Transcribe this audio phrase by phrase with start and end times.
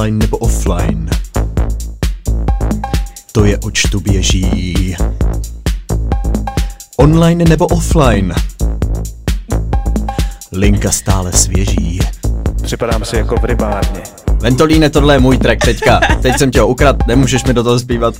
[0.00, 1.10] online nebo offline.
[3.32, 4.96] To je oč tu běží.
[6.96, 8.34] Online nebo offline.
[10.52, 12.00] Linka stále svěží.
[12.62, 14.00] Připadám si jako v rybárně.
[14.40, 16.00] Ventolíne, tohle je můj track teďka.
[16.22, 18.14] Teď jsem tě ho ukrad, nemůžeš mi do toho zpívat.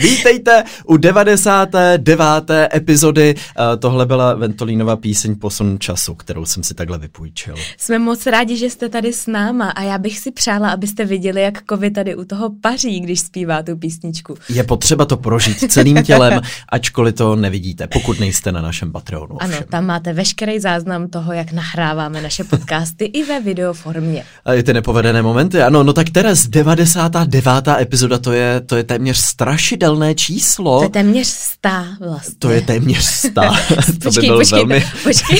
[0.00, 2.68] Vítejte u 99.
[2.74, 3.34] epizody.
[3.38, 7.54] Eh, tohle byla Ventolínova píseň Posun času, kterou jsem si takhle vypůjčil.
[7.78, 11.42] Jsme moc rádi, že jste tady s náma a já bych si přála, abyste viděli,
[11.42, 14.36] jak Kovy tady u toho paří, když zpívá tu písničku.
[14.48, 19.42] Je potřeba to prožít celým tělem, ačkoliv to nevidíte, pokud nejste na našem Patreonu.
[19.42, 24.24] Ano, tam máte veškerý záznam toho, jak nahráváme naše podcasty i ve videoformě.
[24.44, 27.46] A i ty nepovedené momenty, ano, no tak teraz 99.
[27.78, 30.78] epizoda, to je, to je téměř strašidelné číslo.
[30.78, 32.34] To je téměř stá vlastně.
[32.38, 33.50] To je téměř stá.
[33.68, 35.38] to by Počkej, byl počkej, velmi, počkej.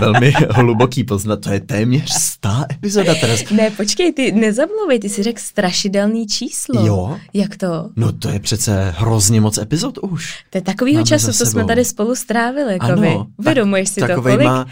[0.00, 1.40] velmi hluboký poznat.
[1.40, 3.40] To je téměř stá epizoda teraz.
[3.50, 6.86] Ne, počkej, ty nezamluvej, ty si řekl strašidelný číslo.
[6.86, 7.18] Jo.
[7.34, 7.90] Jak to?
[7.96, 10.44] No to je přece hrozně moc epizod už.
[10.50, 13.08] To je takovýho Máme času, co jsme tady spolu strávili, Kovy.
[13.08, 14.16] Ano, Uvědomuješ si to, kolik?
[14.16, 14.66] takovejma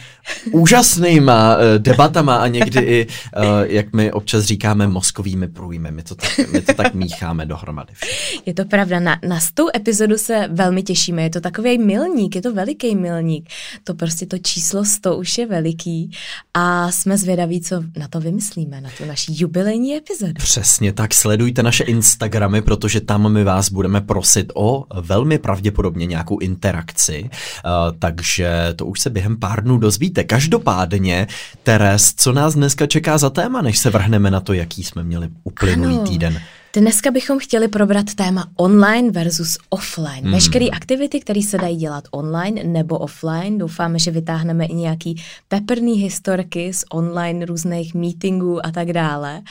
[0.50, 5.91] úžasnýma uh, debatama a někdy i, uh, jak my občas říkáme, mozkovými průjmy.
[5.91, 7.92] My to tak, my to tak mícháme dohromady.
[8.47, 12.43] Je to pravda, na, na stou epizodu se velmi těšíme, je to takový milník, je
[12.43, 13.48] to veliký milník.
[13.85, 16.11] To prostě to číslo 100 už je veliký
[16.55, 20.33] a jsme zvědaví, co na to vymyslíme, na tu naši jubilejní epizodu.
[20.39, 26.39] Přesně tak, sledujte naše Instagramy, protože tam my vás budeme prosit o velmi pravděpodobně nějakou
[26.39, 30.25] interakci, uh, takže to už se během pár dnů dozvíte.
[30.25, 31.27] Každopádně,
[31.63, 35.29] Teres, co nás dneska čeká za téma, než se vrhneme na to, jaký jsme měli
[35.45, 36.07] uplynulý Ano.
[36.07, 36.41] týden?
[36.77, 40.23] Dneska bychom chtěli probrat téma online versus offline.
[40.23, 40.33] Hmm.
[40.33, 43.59] Veškeré aktivity, které se dají dělat online nebo offline.
[43.59, 49.42] Doufáme, že vytáhneme i nějaký peprný historky z online různých meetingů a tak dále.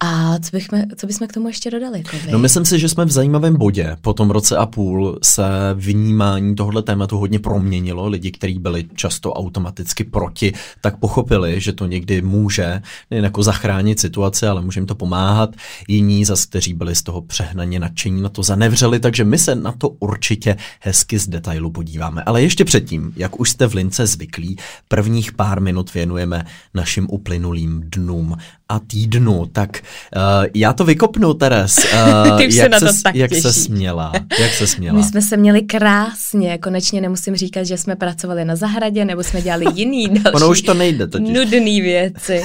[0.00, 2.02] A co, bychom, co bychom k tomu ještě dodali?
[2.02, 2.32] Kovy?
[2.32, 3.96] No myslím si, že jsme v zajímavém bodě.
[4.00, 5.42] Po tom roce a půl se
[5.74, 8.08] vnímání tohle tématu hodně proměnilo.
[8.08, 14.00] Lidi, kteří byli často automaticky proti, tak pochopili, že to někdy může nejen jako zachránit
[14.00, 15.50] situaci, ale může jim to pomáhat.
[15.88, 19.72] Jiní zas, kteří byli z toho přehnaně nadšení, na to zanevřeli, takže my se na
[19.72, 22.22] to určitě hezky z detailu podíváme.
[22.22, 24.56] Ale ještě předtím, jak už jste v lince zvyklí,
[24.88, 26.44] prvních pár minut věnujeme
[26.74, 28.36] našim uplynulým dnům
[28.70, 29.46] a týdnu.
[29.52, 29.70] Tak
[30.16, 31.78] uh, já to vykopnu, Teres.
[31.78, 33.62] Uh, Ty už se jak na to ses- tak Jak se těšíš.
[33.62, 34.12] směla?
[34.40, 34.96] Jak se směla?
[34.98, 39.42] My jsme se měli krásně, konečně nemusím říkat, že jsme pracovali na zahradě nebo jsme
[39.42, 41.28] dělali jiný další Ono už to nejde totiž.
[41.28, 42.44] nudný věci.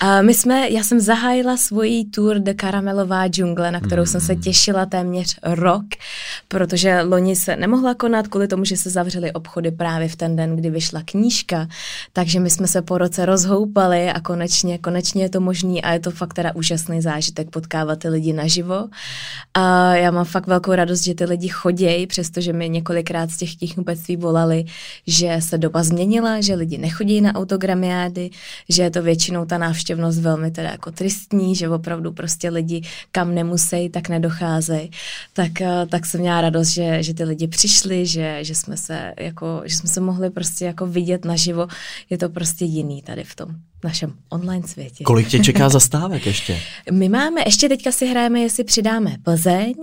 [0.00, 4.26] A my jsme, já jsem zahájila svoji tour de Karamelová džungle, na kterou jsem Mm.
[4.26, 5.84] se těšila téměř rok,
[6.48, 10.56] protože loni se nemohla konat kvůli tomu, že se zavřely obchody právě v ten den,
[10.56, 11.66] kdy vyšla knížka,
[12.12, 16.00] takže my jsme se po roce rozhoupali a konečně, konečně je to možný a je
[16.00, 18.88] to fakt teda úžasný zážitek potkávat ty lidi naživo.
[19.54, 23.56] A já mám fakt velkou radost, že ty lidi chodějí, přestože mi několikrát z těch
[23.56, 24.64] knihkupectví volali,
[25.06, 28.30] že se doba změnila, že lidi nechodí na autogramiády,
[28.68, 32.82] že je to většinou ta návštěvnost velmi teda jako tristní, že opravdu prostě lidi
[33.12, 34.90] kam nemusí, tak nedocházejí.
[35.32, 39.14] Tak, eh, tak jsem měla radost, že, že ty lidi přišli, že, že, jsme se
[39.20, 41.66] jako, že jsme se mohli prostě jako vidět naživo.
[42.10, 43.48] Je to prostě jiný tady v tom
[43.84, 45.04] našem online světě.
[45.04, 46.60] Kolik tě čeká zastávek ještě?
[46.92, 49.74] My máme, ještě teďka si hrajeme, jestli přidáme Plzeň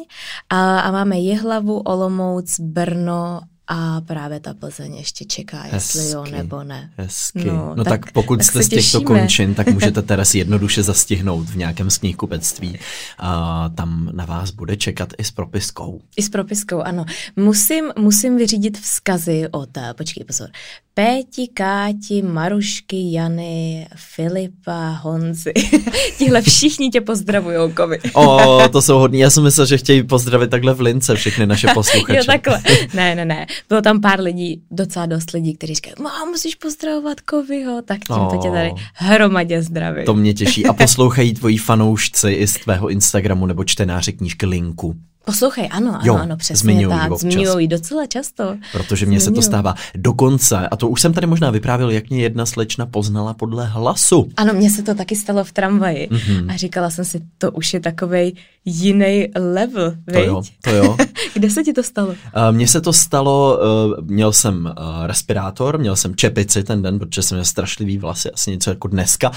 [0.50, 6.36] a, a máme Jihlavu, Olomouc, Brno a právě ta Plzeň ještě čeká, jestli jo Hezky,
[6.38, 6.92] nebo ne.
[6.98, 7.46] Hezky.
[7.46, 9.20] No, No, tak- tak, pokud tak jste z těchto těšíme.
[9.20, 12.80] končin, tak můžete Teres jednoduše zastihnout v nějakém z knihkupectví.
[13.20, 16.02] A tam na vás bude čekat i s propiskou.
[16.18, 17.06] I s propiskou, ano.
[17.36, 20.50] Musím, musím vyřídit vzkazy od, eh, počkej, pozor,
[20.94, 25.54] Péti, Káti, Marušky, Jany, Filipa, Honzy.
[26.18, 28.00] Tihle všichni tě pozdravujou, Kovi.
[28.14, 29.20] O, to jsou hodní.
[29.20, 32.18] Já jsem myslel, že chtějí pozdravit takhle v lince všechny naše posluchače.
[32.18, 32.62] Jo, takhle.
[32.94, 33.46] Ne, ne, ne.
[33.70, 38.40] Bylo tam pár lidí, docela dost lidí, kteří říkají, má, musíš pozdravovat Kovyho, tak tímto
[38.42, 40.06] tě tady hromadě zdravím.
[40.06, 40.66] To mě těší.
[40.66, 44.96] A poslouchají tvoji fanoušci i z tvého Instagramu nebo čtenáři knížky Linku.
[45.26, 47.14] Poslouchej, ano, ano, Jo, ano, přesně zmiňují tak.
[47.18, 48.56] Zmiňují docela často.
[48.72, 52.22] Protože mně se to stává dokonce, a to už jsem tady možná vyprávěl, jak mě
[52.22, 54.30] jedna slečna poznala podle hlasu.
[54.38, 56.50] Ano, mně se to taky stalo v tramvaji Mhm.
[56.50, 58.34] a říkala jsem si, to už je takovej
[58.66, 60.98] jiný level, To jo, to jo.
[61.34, 62.14] Kde se ti to stalo?
[62.34, 63.60] Eh, Mně se to stalo,
[63.98, 68.32] eh, měl jsem eh, respirátor, měl jsem čepici ten den, protože jsem měl strašlivý vlasy,
[68.32, 69.32] asi něco jako dneska.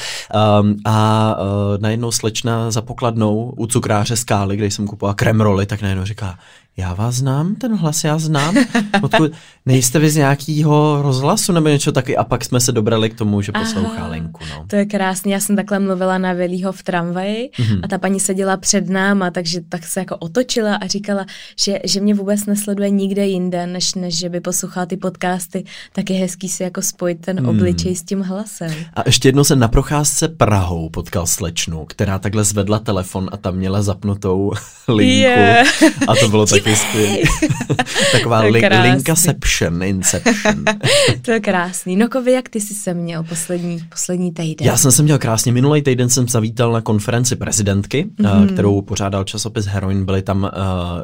[0.61, 1.47] Um, a uh,
[1.83, 6.39] najednou slečna za pokladnou u cukráře Skály, kde jsem kupoval kremroly, tak najednou říká,
[6.77, 8.57] já vás znám, ten hlas já znám.
[9.03, 9.33] Odkud,
[9.67, 12.17] nejste vy z nějakého rozhlasu nebo něco taky?
[12.17, 14.41] A pak jsme se dobrali k tomu, že poslouchá Aha, Lenku.
[14.51, 14.65] No.
[14.67, 17.81] To je krásný, já jsem takhle mluvila na Velího v tramvaji mm-hmm.
[17.83, 21.27] a ta paní seděla před náma, takže tak se jako otočila a říkala,
[21.65, 26.11] že, že mě vůbec nesleduje nikde jinde, než, než že by poslouchala ty podcasty, tak
[26.11, 27.49] je hezký si jako spojit ten mm.
[27.49, 28.75] obličej s tím hlasem.
[28.95, 33.57] A ještě jednou se na procházce Prahou potkal slečnu, která takhle zvedla telefon a tam
[33.57, 34.53] měla zapnutou
[34.89, 35.21] linku.
[35.21, 35.67] Yeah.
[36.09, 37.17] A to bylo taky skvělé.
[38.13, 40.65] Taková li, linkaception, inception.
[41.23, 41.97] to je krásný.
[41.97, 44.67] No kovy, jak ty jsi se měl poslední, poslední týden?
[44.67, 45.53] Já jsem se měl krásně.
[45.53, 48.53] Minulý týden jsem zavítal na konferenci prezidentky, mm-hmm.
[48.53, 50.05] kterou pořádal časopis Heroin.
[50.05, 50.51] Byly tam uh,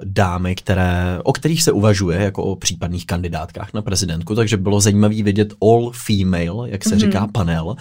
[0.05, 5.23] dámy, které, o kterých se uvažuje jako o případných kandidátkách na prezidentku, takže bylo zajímavé
[5.23, 6.99] vidět all female, jak se mm-hmm.
[6.99, 7.67] říká panel.
[7.67, 7.77] Uh,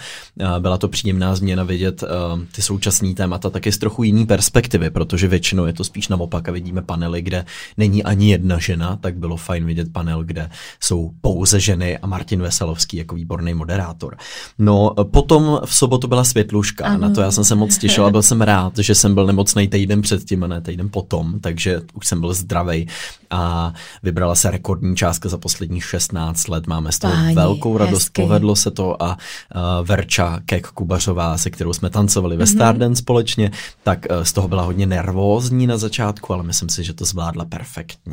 [0.58, 2.08] byla to příjemná změna vidět uh,
[2.52, 6.52] ty současné témata taky z trochu jiný perspektivy, protože většinou je to spíš naopak a
[6.52, 7.44] vidíme panely, kde
[7.76, 10.50] není ani jedna žena, tak bylo fajn vidět panel, kde
[10.80, 14.16] jsou pouze ženy a Martin Veselovský jako výborný moderátor.
[14.58, 16.98] No potom v sobotu byla světluška, ano.
[16.98, 19.68] na to já jsem se moc těšil a byl jsem rád, že jsem byl nemocný
[19.68, 22.88] týden předtím a ne týden potom, takže už jsem byl zdravý
[23.30, 26.66] a vybrala se rekordní částka za posledních 16 let.
[26.66, 28.22] Máme z toho Páni, velkou radost, hezky.
[28.22, 29.18] povedlo se to a
[29.54, 32.54] uh, Verča Kek Kubařová, se kterou jsme tancovali ve mm-hmm.
[32.54, 33.50] Starden společně,
[33.82, 37.44] tak uh, z toho byla hodně nervózní na začátku, ale myslím si, že to zvládla
[37.44, 37.59] perfektně.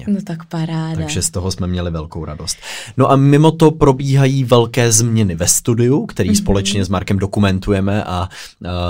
[0.07, 0.95] No tak paráda.
[0.95, 2.57] Takže z toho jsme měli velkou radost.
[2.97, 6.41] No a mimo to probíhají velké změny ve studiu, který mm-hmm.
[6.41, 8.29] společně s Markem dokumentujeme a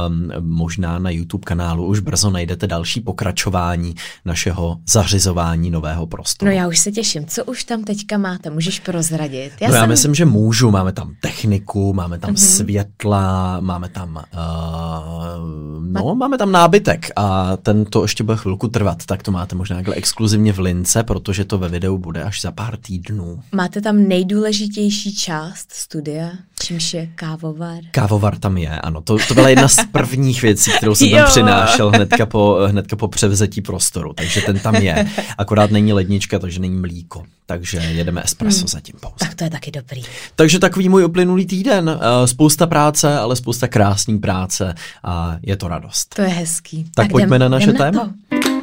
[0.08, 3.96] um, možná na YouTube kanálu už brzo najdete další pokračování
[4.26, 6.52] našeho zařizování nového prostoru.
[6.52, 7.26] No já už se těším.
[7.26, 8.50] Co už tam teďka máte?
[8.50, 9.52] Můžeš prozradit?
[9.62, 9.82] Já, no jsem...
[9.82, 10.72] já myslím, že můžu.
[10.72, 12.56] Máme tam techniku, máme tam mm-hmm.
[12.56, 16.14] světla, máme tam uh, no, Ma...
[16.14, 19.96] máme tam nábytek a ten to ještě bude chvilku trvat, tak to máte možná takhle
[19.96, 23.44] exkluzivně v lince, protože to ve videu bude až za pár týdnů.
[23.52, 26.30] Máte tam nejdůležitější část studia,
[26.64, 27.80] čímž je kávovar?
[27.92, 29.02] Kávovar tam je, ano.
[29.02, 33.08] To, to byla jedna z prvních věcí, kterou jsem tam přinášel hnedka po, hnedka po
[33.08, 35.08] převzetí prostoru, takže ten tam je.
[35.38, 37.24] Akorát není lednička, takže není mlíko.
[37.46, 38.68] Takže jedeme espresso hmm.
[38.68, 39.16] zatím pouze.
[39.18, 40.02] Tak to je taky dobrý.
[40.36, 41.90] Takže takový můj uplynulý týden.
[41.90, 46.16] Eh, spousta práce, ale spousta krásný práce a je to radost.
[46.16, 46.84] To je hezký.
[46.84, 48.04] Tak, tak pojďme jdem, na naše téma.
[48.04, 48.57] Na to.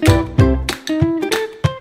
[0.00, 0.27] Thank you.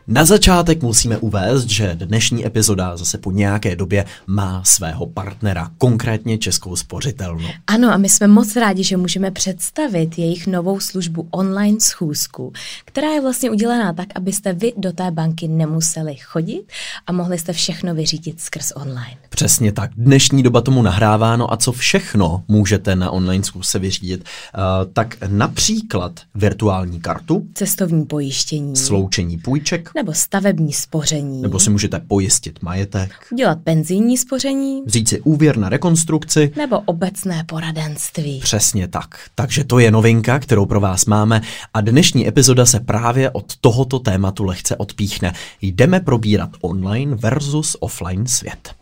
[0.09, 6.38] Na začátek musíme uvést, že dnešní epizoda zase po nějaké době má svého partnera, konkrétně
[6.38, 7.48] Českou spořitelnu.
[7.68, 12.54] Ano, a my jsme moc rádi, že můžeme představit jejich novou službu online schůzku,
[12.86, 16.63] která je vlastně udělaná tak, abyste vy do té banky nemuseli chodit
[17.07, 19.18] a mohli jste všechno vyřídit skrz online.
[19.30, 19.92] Přesně tak.
[19.98, 26.19] Dnešní doba tomu nahráváno a co všechno můžete na online schůzce vyřídit, uh, tak například
[26.36, 31.41] virtuální kartu, cestovní pojištění, sloučení půjček, nebo stavební spoření.
[31.41, 33.11] Nebo si můžete pojistit majetek.
[33.31, 34.81] Udělat penzijní spoření.
[34.85, 36.51] Vzít si úvěr na rekonstrukci.
[36.55, 38.39] Nebo obecné poradenství.
[38.39, 39.19] Přesně tak.
[39.35, 41.41] Takže to je novinka, kterou pro vás máme
[41.73, 45.33] a dnešní epizoda se právě od tohoto tématu lehce odpíchne.
[45.61, 48.75] Jdeme probírat online versus offline svět.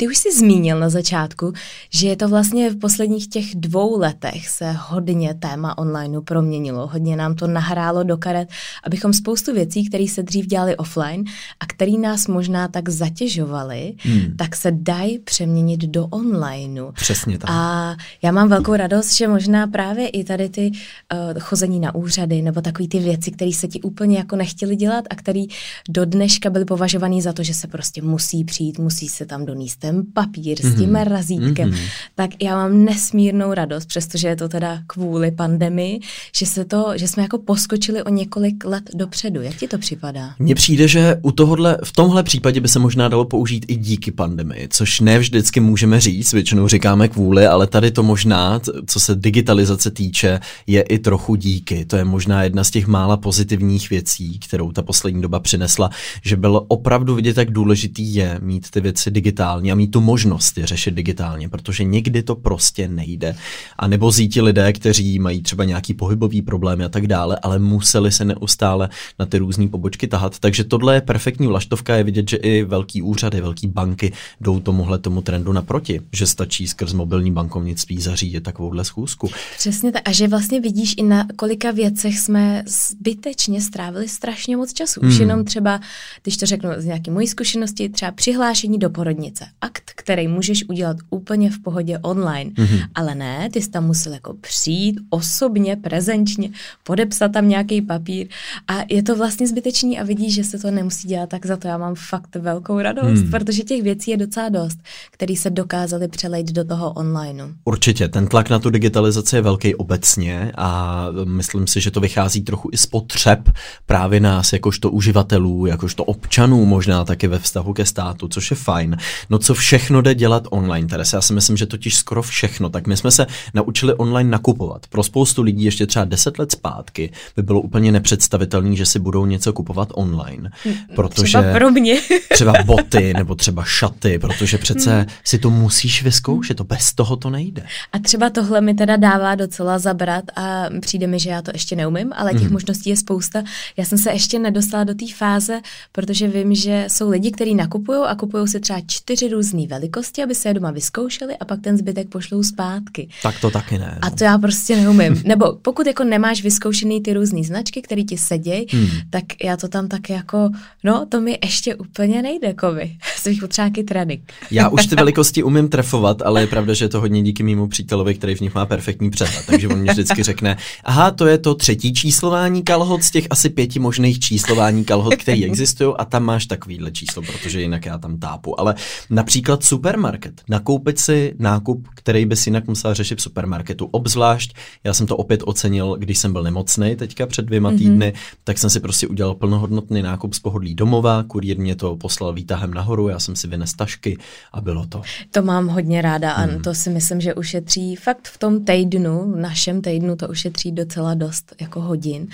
[0.00, 1.52] Ty už jsi zmínil na začátku,
[1.90, 7.16] že je to vlastně v posledních těch dvou letech se hodně téma online proměnilo, hodně
[7.16, 8.48] nám to nahrálo do karet,
[8.84, 11.24] abychom spoustu věcí, které se dřív dělali offline
[11.60, 14.36] a které nás možná tak zatěžovaly, hmm.
[14.36, 16.92] tak se dají přeměnit do onlineu.
[16.92, 17.50] Přesně tak.
[17.50, 22.42] A já mám velkou radost, že možná právě i tady ty uh, chození na úřady
[22.42, 25.44] nebo takové ty věci, které se ti úplně jako nechtěli dělat a které
[25.88, 29.89] do dneška byly považované za to, že se prostě musí přijít, musí se tam doníst
[29.92, 31.08] ten papír s tím mm-hmm.
[31.08, 31.88] razítkem, mm-hmm.
[32.14, 36.00] tak já mám nesmírnou radost, přestože je to teda kvůli pandemii,
[36.36, 39.42] že, se to, že jsme jako poskočili o několik let dopředu.
[39.42, 40.34] Jak ti to připadá?
[40.38, 44.10] Mně přijde, že u tohohle, v tomhle případě by se možná dalo použít i díky
[44.10, 49.14] pandemii, což ne vždycky můžeme říct, většinou říkáme kvůli, ale tady to možná, co se
[49.14, 51.84] digitalizace týče, je i trochu díky.
[51.84, 55.90] To je možná jedna z těch mála pozitivních věcí, kterou ta poslední doba přinesla,
[56.22, 60.58] že bylo opravdu vidět, jak důležitý je mít ty věci digitální a mít tu možnost
[60.58, 63.36] je řešit digitálně, protože někdy to prostě nejde.
[63.78, 68.12] A nebo zíti lidé, kteří mají třeba nějaký pohybový problémy a tak dále, ale museli
[68.12, 70.38] se neustále na ty různé pobočky tahat.
[70.38, 74.98] Takže tohle je perfektní vlaštovka, je vidět, že i velký úřady, velké banky jdou tomuhle
[74.98, 79.30] tomu trendu naproti, že stačí skrz mobilní bankovnictví zařídit takovouhle schůzku.
[79.58, 80.02] Přesně tak.
[80.08, 85.00] A že vlastně vidíš i na kolika věcech jsme zbytečně strávili strašně moc času.
[85.00, 85.20] Už hmm.
[85.20, 85.80] jenom třeba,
[86.22, 89.46] když to řeknu z nějaké mojí zkušenosti, třeba přihlášení do porodnice.
[89.60, 92.50] A akt, který můžeš udělat úplně v pohodě online.
[92.50, 92.86] Mm-hmm.
[92.94, 96.50] Ale ne, ty jsi tam musel jako přijít osobně, prezenčně,
[96.82, 98.26] podepsat tam nějaký papír
[98.68, 101.68] a je to vlastně zbytečný a vidíš, že se to nemusí dělat, tak za to
[101.68, 103.30] já mám fakt velkou radost, mm.
[103.30, 104.78] protože těch věcí je docela dost,
[105.10, 107.48] které se dokázaly přelejt do toho online.
[107.64, 112.42] Určitě, ten tlak na tu digitalizaci je velký obecně a myslím si, že to vychází
[112.42, 113.50] trochu i z potřeb
[113.86, 118.96] právě nás, jakožto uživatelů, jakožto občanů, možná taky ve vztahu ke státu, což je fajn.
[119.30, 121.12] No co všechno jde dělat online, Teres?
[121.12, 122.70] Já si myslím, že totiž skoro všechno.
[122.70, 124.86] Tak my jsme se naučili online nakupovat.
[124.86, 129.26] Pro spoustu lidí ještě třeba 10 let zpátky by bylo úplně nepředstavitelné, že si budou
[129.26, 130.50] něco kupovat online.
[130.96, 132.00] Protože třeba pro mě.
[132.32, 135.06] třeba boty nebo třeba šaty, protože přece hmm.
[135.24, 137.66] si to musíš vyzkoušet, to bez toho to nejde.
[137.92, 141.76] A třeba tohle mi teda dává docela zabrat a přijde mi, že já to ještě
[141.76, 142.52] neumím, ale těch hmm.
[142.52, 143.42] možností je spousta.
[143.76, 145.60] Já jsem se ještě nedostala do té fáze,
[145.92, 150.34] protože vím, že jsou lidi, kteří nakupují a kupují si třeba čtyři různé velikosti, aby
[150.34, 153.08] se je doma vyzkoušeli a pak ten zbytek pošlou zpátky.
[153.22, 153.98] Tak to taky ne.
[154.02, 155.22] A to já prostě neumím.
[155.24, 158.88] Nebo pokud jako nemáš vyzkoušený ty různé značky, které ti sedějí, hmm.
[159.10, 160.50] tak já to tam tak jako,
[160.84, 162.96] no to mi ještě úplně nejde, kovy.
[163.16, 164.32] Svých potřáky trénink.
[164.50, 167.68] Já už ty velikosti umím trefovat, ale je pravda, že je to hodně díky mýmu
[167.68, 169.46] přítelovi, který v nich má perfektní přehled.
[169.46, 173.48] Takže on mě vždycky řekne, aha, to je to třetí číslování kalhot z těch asi
[173.48, 178.18] pěti možných číslování kalhot, které existují a tam máš takovýhle číslo, protože jinak já tam
[178.18, 178.60] tápu.
[178.60, 178.74] Ale
[179.10, 179.29] například
[179.60, 180.40] supermarket.
[180.48, 183.88] Nakoupit si nákup, který bys jinak musel řešit v supermarketu.
[183.90, 187.78] Obzvlášť, já jsem to opět ocenil, když jsem byl nemocný teďka před dvěma mm-hmm.
[187.78, 188.12] týdny,
[188.44, 192.74] tak jsem si prostě udělal plnohodnotný nákup z pohodlí domova, kurýr mě to poslal výtahem
[192.74, 194.18] nahoru, já jsem si vynes tašky
[194.52, 195.02] a bylo to.
[195.30, 196.62] To mám hodně ráda a hmm.
[196.62, 201.14] to si myslím, že ušetří fakt v tom týdnu, v našem týdnu to ušetří docela
[201.14, 202.26] dost jako hodin.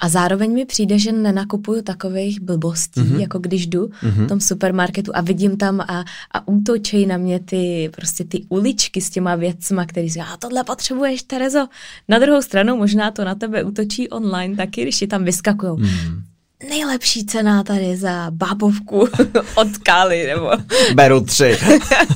[0.00, 3.20] A zároveň mi přijde, že nenakupuju takových blbostí, mm-hmm.
[3.20, 4.24] jako když jdu mm-hmm.
[4.24, 9.00] v tom supermarketu a vidím tam a, a útočí na mě ty prostě ty uličky
[9.00, 11.66] s těma věcma, který říká, a tohle potřebuješ, Terezo.
[12.08, 15.72] Na druhou stranu možná to na tebe útočí online taky, když ti tam vyskakují.
[15.72, 16.31] Mm
[16.68, 19.08] nejlepší cena tady za bábovku
[19.54, 20.50] od Kály, nebo...
[20.94, 21.58] Beru tři.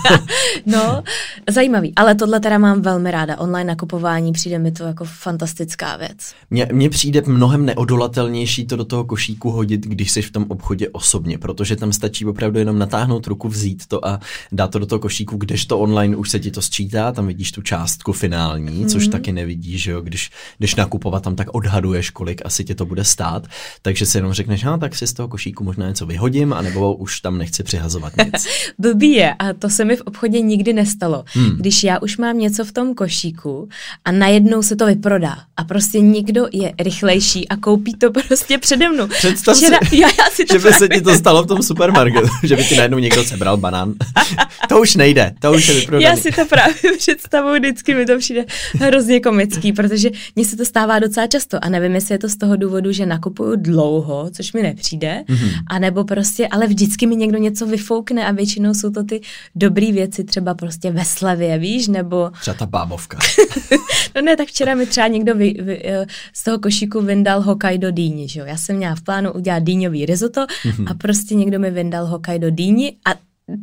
[0.67, 1.03] no,
[1.51, 1.93] zajímavý.
[1.97, 3.39] Ale tohle teda mám velmi ráda.
[3.39, 6.17] Online nakupování přijde mi to jako fantastická věc.
[6.51, 10.89] Mně, mně přijde mnohem neodolatelnější to do toho košíku hodit, když jsi v tom obchodě
[10.89, 14.21] osobně, protože tam stačí opravdu jenom natáhnout ruku, vzít to a
[14.53, 17.63] dát to do toho košíku, to online už se ti to sčítá, tam vidíš tu
[17.63, 18.89] částku finální, mm.
[18.89, 19.13] což mhm.
[19.13, 20.01] taky nevidíš, že jo?
[20.01, 23.47] Když, když nakupovat tam, tak odhaduješ, kolik asi tě to bude stát,
[23.83, 27.21] takže si jenom řekneš, no, tak si z toho košíku možná něco vyhodím, anebo už
[27.21, 28.47] tam nechci přihazovat nic.
[28.79, 31.25] Blbý je a to se mi v obchodě nikdy nestalo.
[31.27, 31.57] Hmm.
[31.57, 33.69] Když já už mám něco v tom košíku
[34.05, 38.89] a najednou se to vyprodá a prostě někdo je rychlejší a koupí to prostě přede
[38.89, 39.07] mnou.
[39.07, 41.63] Představ Včera, si, já, já si to že by se ti to stalo v tom
[41.63, 43.95] supermarketu, že by ti najednou někdo sebral banán.
[44.69, 46.05] to už nejde, to už je vyprodaný.
[46.05, 48.45] Já si to právě představuji, vždycky mi to přijde
[48.81, 52.37] hrozně komický, protože mně se to stává docela často a nevím, jestli je to z
[52.37, 55.51] toho důvodu, že nakupuju dlouho, což mi nepřijde, mm-hmm.
[55.67, 59.21] a nebo prostě, ale vždycky mi někdo něco vyfoukne a většinou jsou to ty
[59.55, 62.31] dobré věci, třeba prostě ve slevě, víš, nebo...
[62.41, 63.19] Třeba ta bábovka.
[64.17, 67.91] no ne, tak včera mi třeba někdo vy, vy, eh, z toho košíku vyndal Hokkaido
[67.91, 68.47] dýni, že jo.
[68.47, 70.91] Já jsem měla v plánu udělat dýňový risotto mm-hmm.
[70.91, 73.15] a prostě někdo mi vyndal Hokkaido dýni a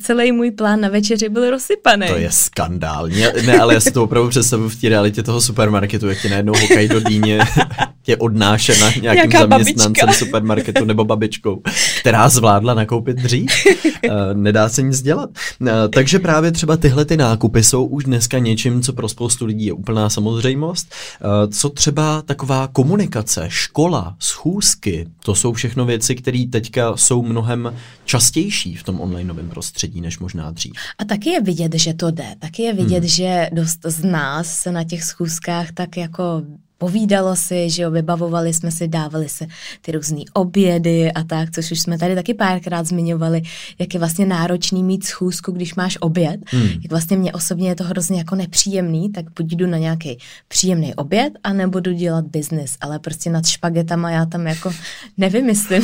[0.01, 2.07] celý můj plán na večeři byl rozsypaný.
[2.07, 3.07] To je skandál.
[3.45, 6.53] Ne, ale já si to opravdu představuji v té realitě toho supermarketu, jak ti najednou
[6.61, 7.39] Hokkaido dýně
[8.03, 10.25] tě odnášena nějakým zaměstnancem babička.
[10.25, 11.61] supermarketu nebo babičkou,
[11.99, 13.51] která zvládla nakoupit dřív.
[14.05, 15.29] Eh, nedá se nic dělat.
[15.67, 19.65] Eh, takže právě třeba tyhle ty nákupy jsou už dneska něčím, co pro spoustu lidí
[19.65, 20.93] je úplná samozřejmost.
[21.21, 27.73] Eh, co třeba taková komunikace, škola, schůzky, to jsou všechno věci, které teďka jsou mnohem
[28.05, 30.73] častější v tom onlineovém prostředí, než možná dřív.
[30.97, 32.35] A taky je vidět, že to jde.
[32.39, 33.07] Taky je vidět, hmm.
[33.07, 36.43] že dost z nás se na těch schůzkách tak jako
[36.83, 39.47] povídalo si, že jo, vybavovali jsme si, dávali se
[39.81, 43.41] ty různé obědy a tak, což už jsme tady taky párkrát zmiňovali,
[43.79, 46.39] jak je vlastně náročný mít schůzku, když máš oběd.
[46.45, 46.67] Hmm.
[46.81, 50.95] Jak vlastně mě osobně je to hrozně jako nepříjemný, tak buď jdu na nějaký příjemný
[50.95, 54.71] oběd, a nebo jdu dělat biznis, ale prostě nad špagetama já tam jako
[55.17, 55.83] nevymyslím.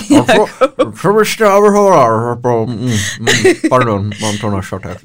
[1.02, 2.36] Co byste navrhovala?
[3.70, 4.98] Pardon, mám to na šatek.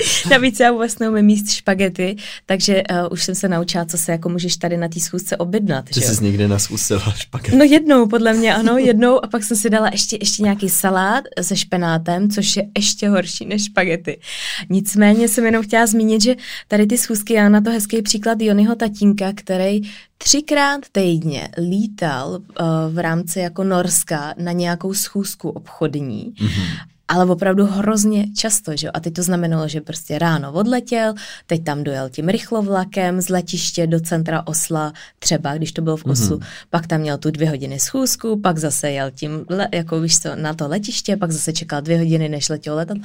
[0.30, 4.28] Navíc já vůbec neumím jíst špagety, takže uh, už jsem se naučila, co se jako
[4.28, 5.84] můžeš tady na té schůzce objednat.
[5.84, 7.56] Ty jsi někdy na schůzce špagety?
[7.56, 11.24] No jednou, podle mě ano, jednou a pak jsem si dala ještě, ještě nějaký salát
[11.40, 14.20] se špenátem, což je ještě horší než špagety.
[14.68, 16.34] Nicméně jsem jenom chtěla zmínit, že
[16.68, 19.80] tady ty schůzky, já na to hezký příklad Jonyho tatínka, který
[20.18, 27.66] třikrát týdně lítal uh, v rámci jako Norska na nějakou schůzku obchodní mm-hmm ale opravdu
[27.66, 31.14] hrozně často, že A teď to znamenalo, že prostě ráno odletěl,
[31.46, 36.04] teď tam dojel tím rychlovlakem z letiště do centra Osla, třeba když to bylo v
[36.04, 36.46] Oslu, mm-hmm.
[36.70, 39.44] pak tam měl tu dvě hodiny schůzku, pak zase jel tím,
[39.74, 42.98] jako víš co, na to letiště, pak zase čekal dvě hodiny, než letěl letat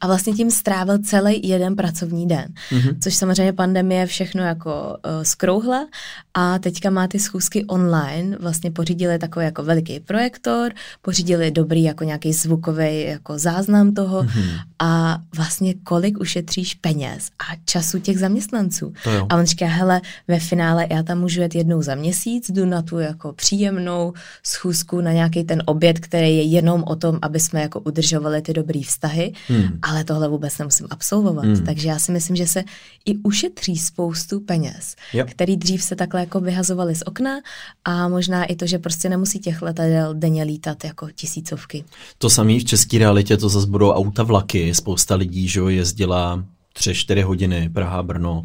[0.00, 2.96] a vlastně tím strávil celý jeden pracovní den, mm-hmm.
[3.00, 5.86] což samozřejmě pandemie všechno jako uh, skrouhla
[6.34, 10.72] a teďka má ty schůzky online, vlastně pořídili takový jako veliký projektor,
[11.02, 14.60] pořídili dobrý jako nějaký zvukový jako záznam toho mm-hmm.
[14.78, 18.92] a vlastně kolik ušetříš peněz a času těch zaměstnanců.
[19.28, 22.82] A on říká, hele, ve finále já tam můžu jet jednou za měsíc, jdu na
[22.82, 24.12] tu jako příjemnou
[24.42, 28.52] schůzku, na nějaký ten oběd, který je jenom o tom, aby jsme jako udržovali ty
[28.52, 29.78] dobrý vztahy, hmm.
[29.82, 31.44] ale tohle vůbec nemusím absolvovat.
[31.44, 31.64] Hmm.
[31.64, 32.64] Takže já si myslím, že se
[33.06, 35.30] i ušetří spoustu peněz, yep.
[35.30, 37.40] který dřív se takhle jako vyhazovaly z okna
[37.84, 41.84] a možná i to, že prostě nemusí těch letadel denně lítat jako tisícovky.
[42.18, 46.44] To samé v české realitě, to zase budou auta vlaky, spousta lidí, že jezdila
[46.78, 48.44] tři, čtyři hodiny Praha, Brno,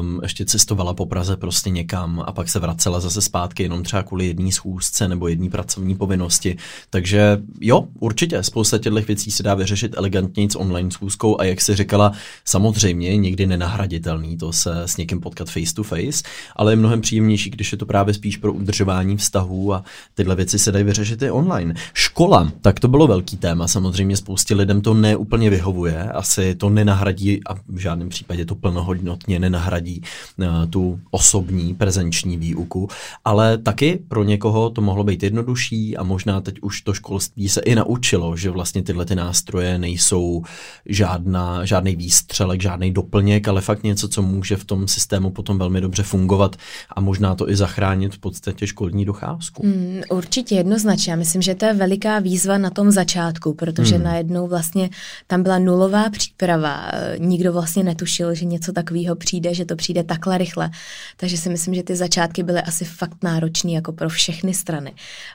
[0.00, 4.02] um, ještě cestovala po Praze prostě někam a pak se vracela zase zpátky jenom třeba
[4.02, 6.56] kvůli jedné schůzce nebo jedné pracovní povinnosti.
[6.90, 11.60] Takže jo, určitě, spousta těchto věcí se dá vyřešit elegantně s online schůzkou a jak
[11.60, 12.12] si říkala,
[12.44, 16.22] samozřejmě nikdy nenahraditelný to se s někým potkat face to face,
[16.56, 20.58] ale je mnohem příjemnější, když je to právě spíš pro udržování vztahů a tyhle věci
[20.58, 21.74] se dají vyřešit i online.
[21.94, 27.41] Škola, tak to bylo velký téma, samozřejmě spoustě lidem to neúplně vyhovuje, asi to nenahradí
[27.46, 30.02] a v žádném případě to plnohodnotně nenahradí
[30.36, 32.88] uh, tu osobní prezenční výuku,
[33.24, 37.60] ale taky pro někoho to mohlo být jednodušší a možná teď už to školství se
[37.60, 40.42] i naučilo, že vlastně tyhle ty nástroje nejsou
[40.86, 45.80] žádná, žádný výstřelek, žádný doplněk, ale fakt něco, co může v tom systému potom velmi
[45.80, 46.56] dobře fungovat
[46.96, 49.66] a možná to i zachránit v podstatě školní docházku.
[49.66, 51.12] Mm, určitě jednoznačně.
[51.12, 54.04] Já myslím, že to je veliká výzva na tom začátku, protože mm.
[54.04, 54.90] najednou vlastně
[55.26, 56.90] tam byla nulová příprava
[57.22, 60.70] nikdo vlastně netušil, že něco takového přijde, že to přijde takhle rychle.
[61.16, 64.92] Takže si myslím, že ty začátky byly asi fakt náročné jako pro všechny strany.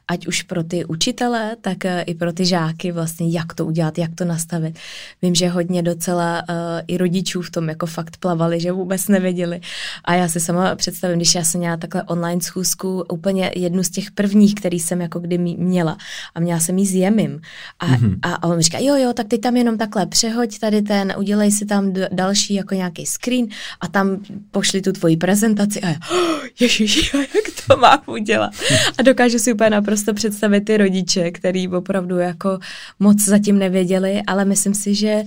[0.07, 3.97] Ať už pro ty učitele, tak eh, i pro ty žáky vlastně, jak to udělat,
[3.97, 4.79] jak to nastavit.
[5.21, 6.55] Vím, že hodně docela uh,
[6.87, 9.61] i rodičů v tom jako fakt plavali, že vůbec nevěděli.
[10.03, 13.89] A já si sama představím, když já jsem měla takhle online schůzku, úplně jednu z
[13.89, 15.97] těch prvních, který jsem jako kdy měla.
[16.35, 17.41] A měla jsem jí s Jemim.
[17.79, 18.19] A, mm-hmm.
[18.21, 21.13] a, a on mi říká, jo, jo, tak teď tam jenom takhle přehoď tady ten,
[21.17, 21.76] udělej si tam
[22.11, 23.47] další jako nějaký screen
[23.81, 28.51] a tam pošli tu tvoji prezentaci a já, oh, ježiši, jak to mám udělat?
[28.97, 32.59] A dokážu si úplně naprosto představit ty rodiče, který opravdu jako
[32.99, 35.23] moc zatím nevěděli, ale myslím si, že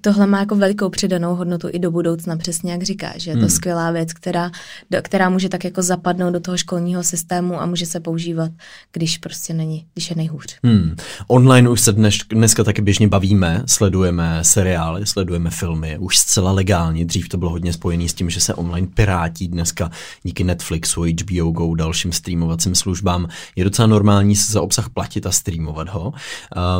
[0.00, 3.40] tohle má jako velikou přidanou hodnotu i do budoucna, přesně jak říká, že je to
[3.40, 3.50] hmm.
[3.50, 4.50] skvělá věc, která,
[4.90, 8.50] do, která může tak jako zapadnout do toho školního systému a může se používat,
[8.92, 10.56] když prostě není, když je nejhůř.
[10.62, 10.96] Hmm.
[11.26, 17.04] Online už se dnes, dneska taky běžně bavíme, sledujeme seriály, sledujeme filmy, už zcela legálně,
[17.04, 19.90] dřív to bylo hodně spojené s tím, že se online pirátí dneska
[20.22, 25.32] díky Netflixu, HBO Go, dalším streamovacím službám, je docela normální se za obsah platit a
[25.32, 26.12] streamovat ho.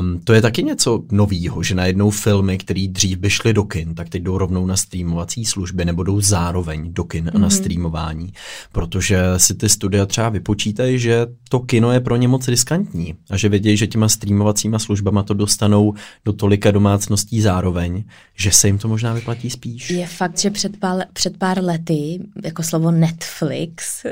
[0.01, 3.95] Um, to je taky něco novýho, že najednou filmy, který dřív by šly do kin,
[3.95, 7.37] tak teď jdou rovnou na streamovací služby nebo jdou zároveň do kin mm-hmm.
[7.37, 7.51] a na mhm.
[7.51, 8.33] streamování,
[8.73, 13.37] protože si ty studia třeba vypočítají, že to kino je pro ně moc riskantní a
[13.37, 18.79] že vědějí, že těma streamovacíma službama to dostanou do tolika domácností zároveň, že se jim
[18.79, 19.91] to možná vyplatí spíš.
[19.91, 24.07] Je fakt, že před pár, před pár lety jako slovo Netflix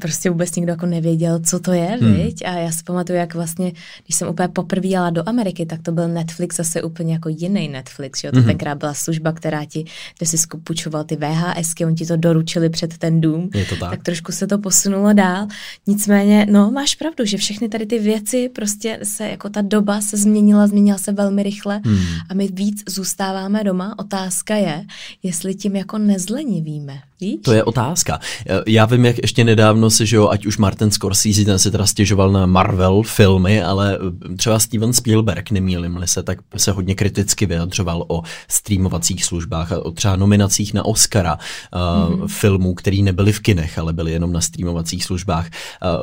[0.00, 2.14] prostě vůbec nikdo jako nevěděl, co to je, hmm.
[2.14, 2.42] viď?
[2.46, 3.72] A já si pamatuju, jak vlastně,
[4.04, 7.68] když jsem úplně poprvé jela do Ameriky, tak to byl Netflix zase úplně jako jiný
[7.68, 8.32] Netflix, jo?
[8.32, 8.46] To mm-hmm.
[8.46, 9.84] tenkrát byla služba, která ti,
[10.18, 13.50] kde si skupučoval ty VHSky, oni ti to doručili před ten dům.
[13.54, 13.90] Je to tak.
[13.90, 15.46] tak trošku se to posunulo dál.
[15.86, 20.16] Nicméně, no, máš pravdu, že všechny tady ty věci, prostě se, jako ta doba se
[20.16, 21.98] změnila, změnila se velmi rychle mm.
[22.28, 23.98] a my víc zůstáváme doma.
[23.98, 24.84] Otázka je,
[25.22, 26.98] jestli tím jako nezlenivíme.
[27.20, 27.36] Víš?
[27.42, 28.20] To je otázka.
[28.66, 31.86] Já vím, jak ještě nedávno si, že jo, ať už Martin Scorsese ten se teda
[31.86, 33.98] stěžoval na Marvel filmy, ale
[34.36, 39.90] třeba Steven Spielberg, nemýlim se, tak se hodně kriticky vyjadřoval o streamovacích službách a o
[39.90, 41.38] třeba nominacích na Oscara
[41.72, 42.22] mm-hmm.
[42.22, 45.46] uh, filmů, který nebyly v kinech, ale byly jenom na streamovacích službách.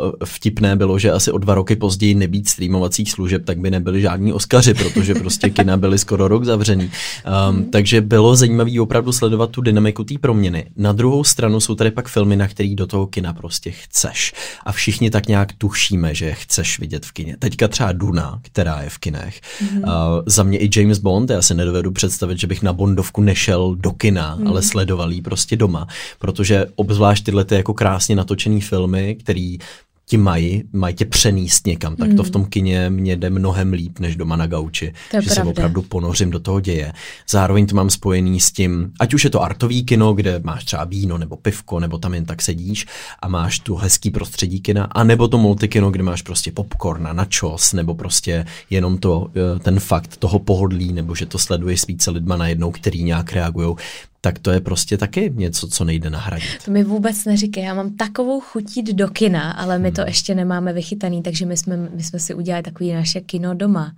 [0.03, 4.01] Uh, vtipné bylo, že asi o dva roky později nebýt streamovacích služeb, tak by nebyly
[4.01, 6.91] žádní Oscaři, protože prostě kina byly skoro rok zavřený.
[7.49, 7.63] Um, mm.
[7.63, 10.65] Takže bylo zajímavé opravdu sledovat tu dynamiku té proměny.
[10.77, 14.33] Na druhou stranu jsou tady pak filmy, na který do toho kina prostě chceš.
[14.65, 17.37] A všichni tak nějak tušíme, že chceš vidět v kině.
[17.39, 19.41] Teďka třeba Duna, která je v kinech.
[19.41, 19.83] Mm-hmm.
[19.83, 23.75] Uh, za mě i James Bond, já si nedovedu představit, že bych na Bondovku nešel
[23.75, 24.47] do kina, mm.
[24.47, 25.87] ale sledoval ji prostě doma.
[26.19, 29.57] Protože obzvlášť tyhle ty jako krásně natočený filmy, který
[30.13, 32.17] ti mají, mají tě přenést někam, tak Hmm.
[32.17, 35.35] to v tom kině mě jde mnohem líp, než doma na gauči, To že se
[35.35, 35.51] pravda.
[35.51, 36.93] opravdu ponořím do toho děje.
[37.29, 40.83] Zároveň to mám spojený s tím, ať už je to artový kino, kde máš třeba
[40.83, 42.85] víno nebo pivko, nebo tam jen tak sedíš
[43.21, 47.13] a máš tu hezký prostředí kina, a nebo to multikino, kde máš prostě popcorn a
[47.13, 51.87] načos, nebo prostě jenom to, eh, ten fakt toho pohodlí, nebo že to sleduješ s
[51.87, 53.75] více lidma najednou, který nějak reagují,
[54.25, 56.49] tak to je prostě taky něco, co nejde nahradit.
[56.65, 60.07] To mi vůbec neříkej, já mám takovou chuť jít do kina, ale my to Hmm.
[60.07, 63.91] ještě nemáme vychytaný, takže my jsme, my jsme si udělali takový naše kino doma.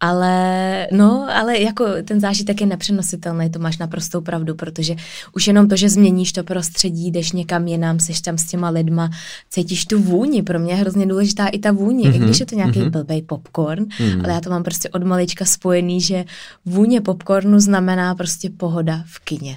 [0.00, 4.96] Ale no, ale jako ten zážitek je nepřenositelný, to máš naprostou pravdu, protože
[5.34, 9.10] už jenom to, že změníš to prostředí, jdeš někam jinam, seš tam s těma lidma,
[9.50, 12.46] cítíš tu vůni, pro mě je hrozně důležitá i ta vůně, mm-hmm, i když je
[12.46, 12.88] to nějaký mhm.
[12.88, 12.92] mm-hmm.
[12.92, 14.14] blbej popcorn, Mhm.
[14.14, 14.24] mm.
[14.24, 16.24] ale já to mám prostě od malička spojený, že
[16.64, 19.56] vůně popcornu znamená prostě pohoda v kině.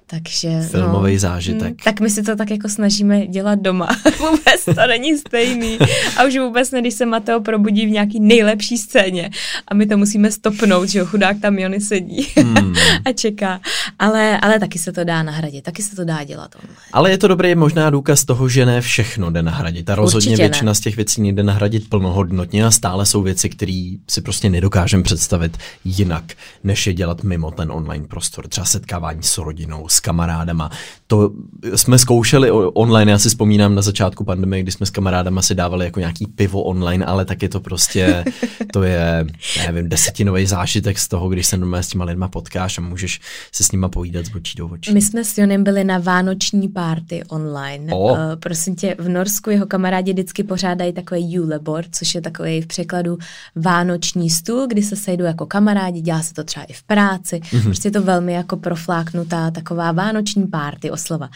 [0.11, 1.69] Takže, Filmový no, zážitek.
[1.69, 3.87] Mm, tak my si to tak jako snažíme dělat doma.
[4.19, 5.77] vůbec to není stejný.
[6.17, 9.29] A už vůbec ne, když se Mateo probudí v nějaký nejlepší scéně
[9.67, 12.73] a my to musíme stopnout, že jo, chudák tam Jony sedí Hmm.
[13.05, 13.59] a čeká.
[13.99, 16.79] Ale, ale taky se to dá nahradit, taky se to dá dělat online.
[16.93, 19.89] Ale je to dobrý možná důkaz toho, že ne všechno jde nahradit.
[19.89, 20.49] A rozhodně Určitě ne.
[20.49, 25.03] většina z těch věcí nejde nahradit plnohodnotně a stále jsou věci, které si prostě nedokážeme
[25.03, 26.23] představit jinak,
[26.63, 28.47] než je dělat mimo ten online prostor.
[28.47, 30.71] Třeba setkávání s rodinou, s kamarádama.
[31.07, 31.31] To
[31.75, 35.85] jsme zkoušeli online, já si vzpomínám na začátku pandemie, kdy jsme s kamarádama si dávali
[35.85, 38.25] jako nějaký pivo online, ale tak je to prostě,
[38.73, 39.25] to je,
[39.67, 43.63] nevím, desetinový zážitek z toho, když se normálně s těma lidma potkáš a můžeš se
[43.63, 44.93] s nima povídat z očí do očí.
[44.93, 47.93] My jsme s Jonem byli na vánoční party online.
[47.93, 48.11] O.
[48.11, 52.67] Uh, prosím tě, v Norsku jeho kamarádi vždycky pořádají takový juleboard, což je takový v
[52.67, 53.17] překladu
[53.55, 57.39] vánoční stůl, kdy se sejdou jako kamarádi, dělá se to třeba i v práci.
[57.53, 57.61] Mhm.
[57.61, 57.65] Mm-hmm.
[57.65, 61.29] Prostě je to velmi jako profláknutá taková vánoční party oslova.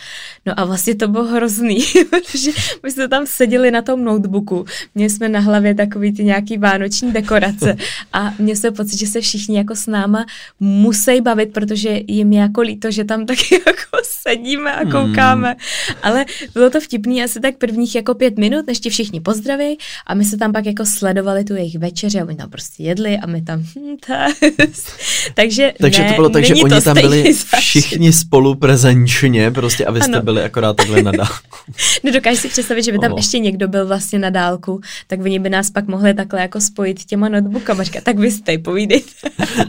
[0.45, 2.51] No a vlastně to bylo hrozný, protože
[2.83, 7.11] my jsme tam seděli na tom notebooku, měli jsme na hlavě takový ty nějaký vánoční
[7.11, 7.77] dekorace
[8.13, 10.25] a mě se pocit, že se všichni jako s náma
[10.59, 15.49] musí bavit, protože jim je jako líto, že tam taky jako sedíme a koukáme.
[15.49, 15.97] Hmm.
[16.03, 19.77] Ale bylo to vtipný asi tak prvních jako pět minut, než ti všichni pozdraví
[20.07, 23.17] a my se tam pak jako sledovali tu jejich večeři a oni tam prostě jedli
[23.17, 24.27] a my tam hm, ta.
[25.33, 29.91] Takže Takže ne, to bylo tak, že oni tam byli všichni spolu prezenčně, prostě a
[29.91, 30.21] vy jste Ano.
[30.21, 31.57] byli akorát takhle na dálku.
[32.03, 33.17] Nedokážeš si představit, že by tam O.
[33.17, 37.03] ještě někdo byl vlastně na dálku, tak oni by nás pak mohli takhle jako spojit
[37.05, 37.83] těma notebookama.
[37.83, 39.09] Říkat, tak vy jste, povídejte.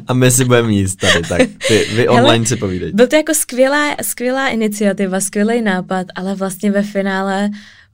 [0.07, 2.97] A my si budeme jíst tady, tak vy, vy Hele, online si povídejte.
[2.97, 7.51] Byl to jako skvělá, skvělá iniciativa, skvělý nápad, ale vlastně ve finále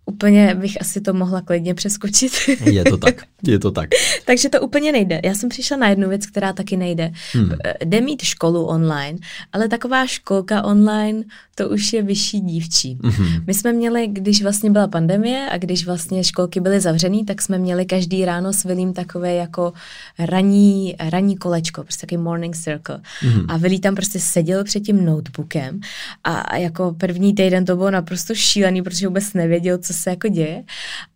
[0.07, 2.33] úplně bych asi to mohla klidně přeskočit.
[2.65, 3.15] Je to tak,
[3.47, 3.91] je to tak.
[4.27, 5.21] Takže to úplně nejde.
[5.25, 7.12] Já jsem přišla na jednu věc, která taky nejde.
[7.33, 7.51] Hmm.
[7.65, 9.19] Eh, Jde mít školu online,
[9.53, 11.23] ale taková školka online,
[11.55, 12.99] to už je vyšší dívčí.
[13.03, 13.45] Mhm.
[13.47, 17.59] My jsme měli, když vlastně byla pandemie a když vlastně školky byly zavřený, tak jsme
[17.59, 19.73] měli každý ráno s Vilím takové jako
[20.19, 23.01] ranní, ranní kolečko, prostě takový morning circle.
[23.23, 23.47] Mhm.
[23.49, 25.81] A Vilí tam prostě seděl před tím notebookem
[26.25, 30.29] a, a jako první týden to bylo naprosto šílený, protože vůbec nevěděl, co se jako
[30.29, 30.65] děje.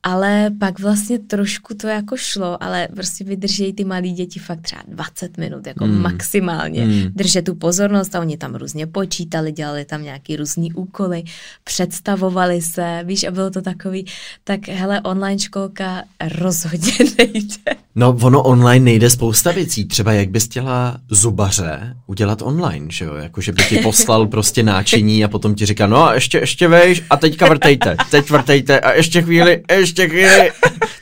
[0.03, 4.83] Ale pak vlastně trošku to jako šlo, ale prostě vydrží ty malí děti fakt třeba
[4.89, 6.01] 20 minut, jako Mm.
[6.03, 6.85] maximálně.
[6.85, 7.03] Mm.
[7.15, 11.23] Držet tu pozornost a oni tam různě počítali, dělali tam nějaký různý úkoly,
[11.65, 14.07] představovali se, víš, a bylo to takový,
[14.45, 16.03] tak hele, online školka
[16.39, 17.73] rozhodně nejde.
[17.95, 23.15] No ono online nejde spousta věcí, třeba jak bys chtěla zubaře udělat online, že jo,
[23.15, 26.69] jako že by ti poslal prostě náčiní a potom ti říká, no a ještě, ještě
[26.69, 30.53] vejš a teďka vrtejte, teď vrtejte a ještě chvíli, ještě chvíli,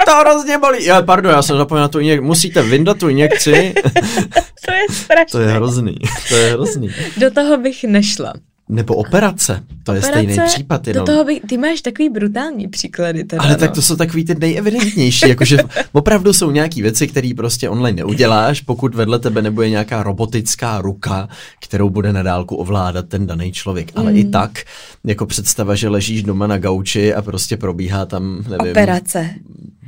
[0.04, 0.84] to hrozně bolí.
[0.84, 3.74] Já, pardon, já jsem zapomněl tu injekci, musíte vyndat tu injekci,
[4.66, 5.26] To je strašné.
[5.30, 5.94] to je hrozný,
[6.28, 6.90] to je hrozný.
[7.16, 8.32] Do toho bych nešla.
[8.68, 11.06] Nebo operace, to je stejný případ jenom.
[11.06, 13.24] Do toho by, ty máš takový brutální příklady.
[13.24, 13.56] Teda, Ale no.
[13.58, 15.58] tak to jsou takový ty nejevidentnější, jakože
[15.92, 21.28] opravdu jsou nějaký věci, které prostě online neuděláš, pokud vedle tebe nebude nějaká robotická ruka,
[21.62, 23.92] kterou bude na dálku ovládat ten daný člověk.
[23.94, 24.16] Ale Mm.
[24.18, 24.62] i tak,
[25.04, 29.30] jako představa, že ležíš doma na gauči a prostě probíhá tam, nevím, Operace.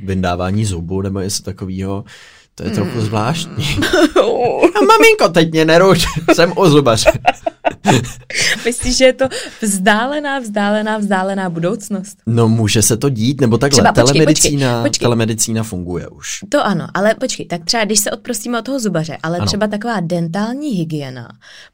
[0.03, 2.03] vyndávání zubu nebo něco takového,
[2.55, 3.05] to je trochu Mm.
[3.05, 3.65] zvláštní.
[4.75, 7.11] A maminko, teď mě neruš, jsem o zubaře.
[8.65, 9.25] Myslíš, že je to
[9.61, 12.17] vzdálená, vzdálená, vzdálená budoucnost?
[12.25, 15.05] No může se to dít, nebo takhle, Třeba, počkej, telemedicína, počkej, počkej.
[15.05, 16.29] telemedicína funguje už.
[16.49, 19.45] To ano, ale počkej, tak třeba když se odprostíme od toho zubaře, ale Ano.
[19.45, 21.27] třeba taková dentální hygiena,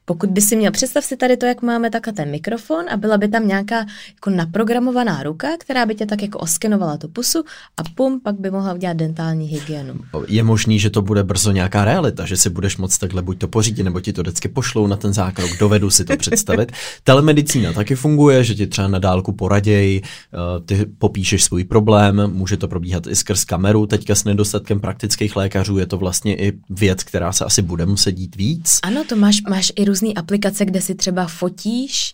[0.04, 3.18] pokud by si měl, představ si tady to, jak máme takhle ten mikrofon a byla
[3.18, 7.44] by tam nějaká jako naprogramovaná ruka, která by tě tak jako oskenovala tu pusu
[7.76, 9.94] a pum, pak by mohla udělat dentální hygienu.
[10.28, 13.48] Je možný, že to bude brzo nějaká realita, že si budeš moct takhle buď to
[13.48, 16.72] pořídit, nebo ti to vždycky pošlou na ten zákrok, dovedou nedovedu si to představit.
[17.04, 22.56] Telemedicína taky funguje, že ti třeba na dálku poraděj, eh, ty popíšeš svůj problém, může
[22.56, 27.02] to probíhat i skrz kameru, teďka s nedostatkem praktických lékařů je to vlastně i věc,
[27.02, 28.78] která se asi bude muset dít víc.
[28.82, 32.12] Ano, to máš, máš i různé aplikace, kde si třeba fotíš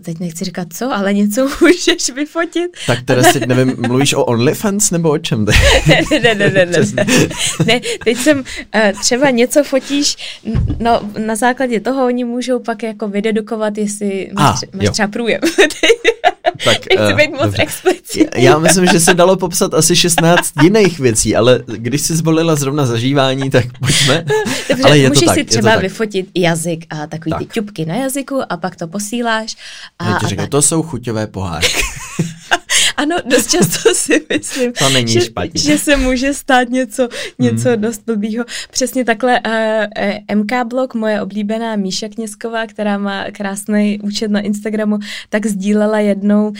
[0.00, 2.70] teď nechci říkat co, ale něco můžeš vyfotit.
[2.86, 5.46] Tak teda si, nevím, mluvíš o OnlyFans nebo o čem?
[5.86, 7.04] ne, ne, ne, ne, ne,
[7.66, 7.80] ne.
[8.04, 8.44] teď jsem uh,
[9.00, 10.16] třeba něco fotíš,
[10.78, 15.40] no na základě toho oni můžou pak jako vydedukovat, jestli máš, ah, máš třeba průjem.
[16.64, 18.44] tak, Nechci uh, být moc explicitní.
[18.44, 22.86] Já myslím, že se dalo popsat asi 16 jiných věcí, ale když jsi zvolila zrovna
[22.86, 24.24] zažívání, tak pojďme.
[24.68, 27.38] Dobře, ale je můžeš to tak, si třeba vyfotit jazyk a takový tak.
[27.38, 29.56] ty ťupky na jazyku a pak to posíláš.
[29.98, 31.82] A, já ti říkám, to jsou chuťové pohárky.
[33.00, 35.60] ano, dost často si myslím, to není že, špatně.
[35.60, 37.08] že se může stát něco,
[37.38, 37.80] něco hmm.
[37.80, 38.44] dost blbýho.
[38.70, 39.52] Přesně takhle uh,
[40.32, 45.98] uh, MK Blog, moje oblíbená Míša Knězková, která má krásný účet na Instagramu, tak sdílela
[45.98, 46.54] jednou, uh,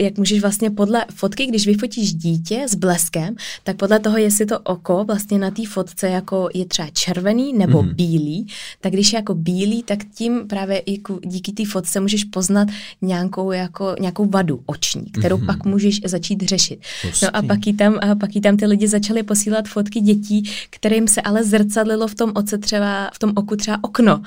[0.00, 4.58] jak můžeš vlastně podle fotky, když vyfotíš dítě s bleskem, tak podle toho, jestli to
[4.58, 7.94] oko vlastně na té fotce jako je třeba červený nebo hmm.
[7.94, 8.46] bílý,
[8.80, 12.68] tak když je jako bílý, tak tím právě i díky té fotce můžeš poznat
[13.02, 15.46] nějakou, jako, nějakou vadu oční, kterou hmm.
[15.46, 16.80] pak můžeš začít řešit.
[17.22, 20.50] No a pak jí, tam, a pak jí tam ty lidi začali posílat fotky dětí,
[20.70, 24.22] kterým se ale zrcadlilo v tom oce třeba, v tom oku třeba okno.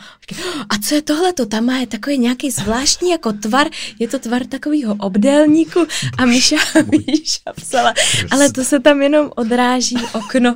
[0.70, 1.34] A co je tohle?
[1.34, 3.68] To tam má takový nějaký zvláštní jako tvar,
[4.00, 5.80] je to tvar takového obdélníku
[6.18, 6.56] a Míša,
[6.92, 7.94] Míša psala,
[8.32, 10.56] ale to se tam jenom odráží okno.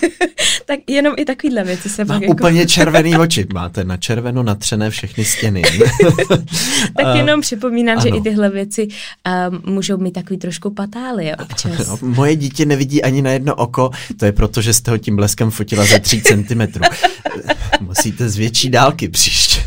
[0.66, 2.26] tak jenom i takovýhle věci se Má jako...
[2.32, 3.46] úplně červený oči.
[3.52, 5.62] Máte na červeno natřené všechny stěny.
[6.96, 8.02] tak jenom připomínám, ano.
[8.02, 8.88] že i tyhle věci
[9.50, 11.72] um, můžou mít takový trošku patálie občas.
[11.88, 15.16] No, moje dítě nevidí ani na jedno oko, to je proto, že jste ho tím
[15.16, 16.60] bleskem fotila za 3 cm.
[17.80, 19.60] Musíte z větší dálky příště.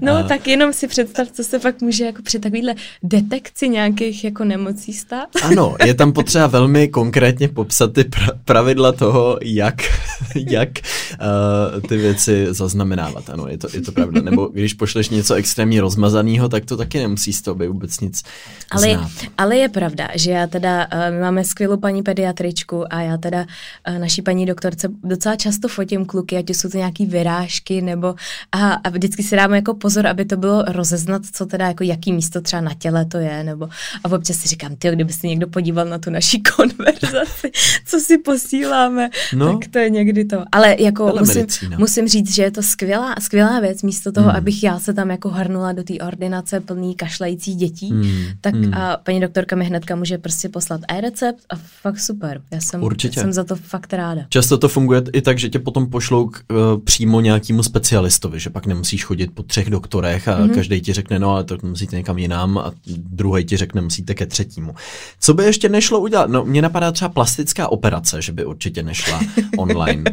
[0.00, 0.22] No, a...
[0.22, 4.92] tak jenom si představ, co se pak může jako při takovýhle detekci nějakých jako nemocí
[4.92, 5.28] stát.
[5.42, 9.74] Ano, je tam potřeba velmi konkrétně popsat ty pra- pravidla toho, jak,
[10.34, 13.30] jak uh, ty věci zaznamenávat.
[13.30, 14.20] Ano, je to, je to pravda.
[14.20, 18.22] Nebo když pošleš něco extrémně rozmazaného, tak to taky nemusí z toho vůbec nic
[18.70, 19.10] ale, znát.
[19.38, 23.46] Ale je pravda, že já teda, uh, my máme skvělou paní pediatričku a já teda
[23.88, 28.14] uh, naší paní doktorce docela často fotím kluky, ať jsou to nějaký vyrážky nebo
[28.52, 32.12] a, a vždycky si dáme jako pozor, aby to bylo rozeznat, co teda, jako jaký
[32.12, 33.68] místo třeba na těle to je, nebo
[34.04, 37.50] a občas si říkám, ty, kdyby si někdo podíval na tu naší konverzaci,
[37.86, 39.58] co si posíláme, no.
[39.58, 40.44] tak to je někdy to.
[40.52, 41.46] Ale jako musím,
[41.78, 44.36] musím říct, že je to skvělá, skvělá věc, místo toho, hmm.
[44.36, 48.24] abych já se tam jako hrnula do té ordinace plný kašlajících dětí, hmm.
[48.40, 48.74] tak hmm.
[48.74, 52.40] a paní doktorka mi hnedka může prostě poslat e-recept a fakt super.
[52.50, 53.20] Já jsem, Určitě.
[53.20, 54.22] jsem za to fakt ráda.
[54.28, 58.50] Často to funguje i tak, že tě potom pošlou k, uh, přímo nějakému specialistovi, že
[58.50, 60.54] pak nemusíš chodit po třech doktorech a mm-hmm.
[60.54, 64.26] každý ti řekne, no ale to musíte někam jinam a druhý ti řekne, musíte ke
[64.26, 64.74] třetímu.
[65.20, 66.30] Co by ještě nešlo udělat?
[66.30, 69.20] No, mně napadá třeba plastická operace, že by určitě nešla
[69.58, 70.04] online.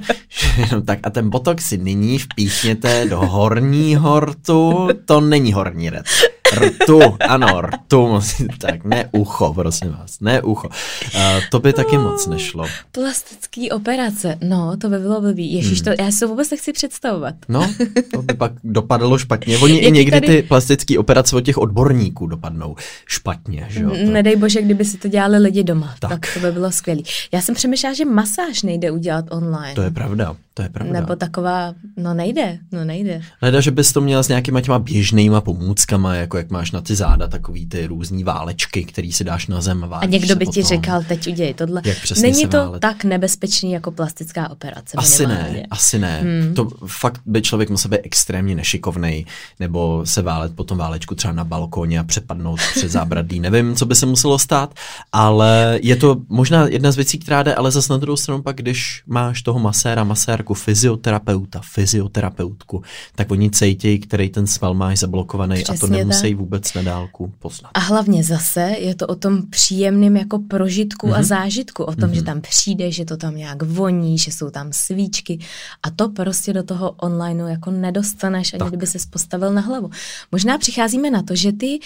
[0.71, 6.05] no, tak a ten botok si nyní vpíchněte do horního rtu, to není horní red.
[6.53, 8.19] Rtu, ano, rtu,
[8.57, 10.67] tak ne ucho, prosím vás, ne ucho.
[10.67, 12.65] Uh, to by taky moc nešlo.
[12.91, 15.53] Plastický operace, no, to by bylo blbý.
[15.53, 15.95] Ježíš, hmm.
[15.95, 17.35] to, já si to vůbec nechci představovat.
[17.49, 17.71] No,
[18.13, 19.57] to by pak dopadlo špatně.
[19.57, 20.27] Oni i někdy tady...
[20.27, 23.89] ty plastické operace od těch odborníků dopadnou špatně, že jo?
[23.89, 24.11] To...
[24.11, 27.01] Nedej bože, kdyby si to dělali lidi doma, tak, tak to by bylo skvělé.
[27.31, 29.75] Já jsem přemýšlela, že masáž nejde udělat online.
[29.75, 30.35] To je pravda.
[30.53, 30.93] To je pravda.
[30.99, 33.21] Nebo taková, no nejde, no nejde.
[33.41, 36.95] Leda, že bys to měl s nějakýma těma běžnýma pomůckama, jako jak máš na ty
[36.95, 39.85] záda takový ty různý válečky, který si dáš na zem.
[39.91, 41.81] A někdo by ti říkal, teď uděj tohle.
[42.21, 42.79] Není to válet.
[42.79, 44.97] tak nebezpečný jako plastická operace.
[44.97, 46.19] Asi ne, asi ne.
[46.21, 46.53] Hmm.
[46.53, 49.25] To fakt by člověk musel být extrémně nešikovný,
[49.59, 53.39] nebo se válet po tom válečku třeba na balkoně a přepadnout přes zábradlí.
[53.49, 54.73] Nevím, co by se muselo stát,
[55.11, 58.55] ale je to možná jedna z věcí, která jde, ale zase na druhou stranu pak,
[58.55, 62.83] když máš toho maséra, masérku, fyzioterapeuta, fyzioterapeutku,
[63.15, 66.39] tak oni cejtějí, který ten sval máš zablokovaný Přesně a to nemusí tak.
[66.39, 67.71] vůbec na dálku poznat.
[67.73, 71.13] A hlavně zase je to o tom příjemném jako prožitku mm-hmm.
[71.13, 71.23] a mhm.
[71.23, 72.13] zážitku, o tom, mm-hmm.
[72.13, 75.39] že tam přijde, že to tam nějak voní, že jsou tam svíčky
[75.83, 78.67] a to prostě do toho onlineu jako nedostaneš, ani tak.
[78.67, 79.89] kdyby se postavil na hlavu.
[80.31, 81.79] Možná přicházíme na to, že ty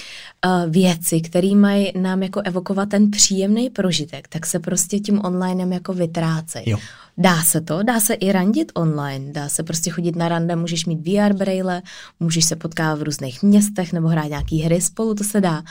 [0.46, 5.74] uh, věci, které mají nám jako evokovat ten příjemný prožitek, tak se prostě tím onlinem
[5.74, 6.66] jako vytrácejí.
[7.18, 10.86] Dá se to, dá se i randit online, dá se prostě chodit na rande, můžeš
[10.86, 11.82] mít VR braille,
[12.20, 15.64] můžeš se potkávat v různých městech nebo hrát nějaký hry spolu, to se dá,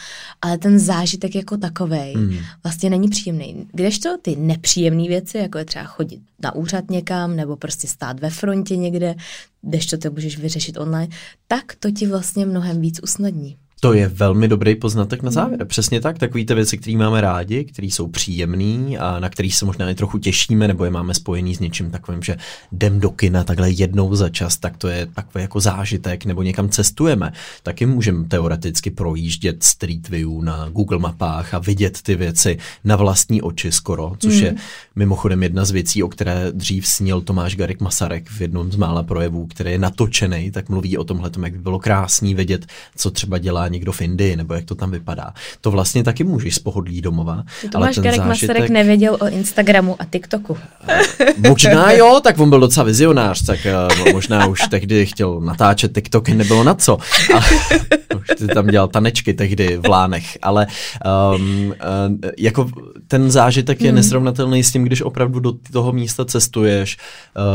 [0.42, 2.38] ale ten zážitek jako takovej hmm.
[2.62, 3.68] vlastně není příjemný.
[3.72, 8.30] Kdežto ty nepříjemné věci, jako je třeba chodit na úřad někam nebo prostě stát ve
[8.30, 9.14] frontě někde,
[9.62, 11.08] kdežto to můžeš vyřešit online,
[11.48, 13.56] tak to ti vlastně mnohem víc usnadní.
[13.84, 15.60] To je velmi dobrý poznatek na závěr.
[15.60, 15.68] Mm.
[15.68, 19.64] Přesně tak, takový ty věci, které máme rádi, které jsou příjemné a na který se
[19.64, 22.36] možná i trochu těšíme, nebo je máme spojený s něčím takovým, že
[22.72, 26.68] jdem do kina takhle jednou za čas, tak to je takový jako zážitek, nebo někam
[26.68, 27.32] cestujeme.
[27.62, 33.42] Taky můžeme teoreticky projíždět Street View na Google mapách a vidět ty věci na vlastní
[33.42, 34.42] oči skoro, což mm.
[34.42, 34.54] je
[34.96, 39.02] mimochodem jedna z věcí, o které dřív snil Tomáš Garik Masarek v jednom z mála
[39.02, 42.66] projevů, který je natočený, tak mluví o tomhle, jak by bylo krásný vidět,
[42.96, 45.34] co třeba dělá někdo v Indii, nebo jak to tam vypadá.
[45.60, 47.44] To vlastně taky můžeš z pohodlí domova.
[47.72, 48.48] Tomáš ale Garek zážitek...
[48.48, 50.56] Masaryk nevěděl o Instagramu a TikToku.
[51.48, 53.58] Možná jo, tak on byl docela vizionář, tak
[54.04, 56.98] uh, možná už tehdy chtěl natáčet TikToky, nebylo na co.
[57.34, 57.38] A
[58.16, 60.66] už ty tam dělal tanečky tehdy v Lánech, ale
[61.36, 61.74] um,
[62.38, 62.70] jako
[63.08, 63.96] ten zážitek je hmm.
[63.96, 66.96] nesrovnatelný s tím, když opravdu do toho místa cestuješ,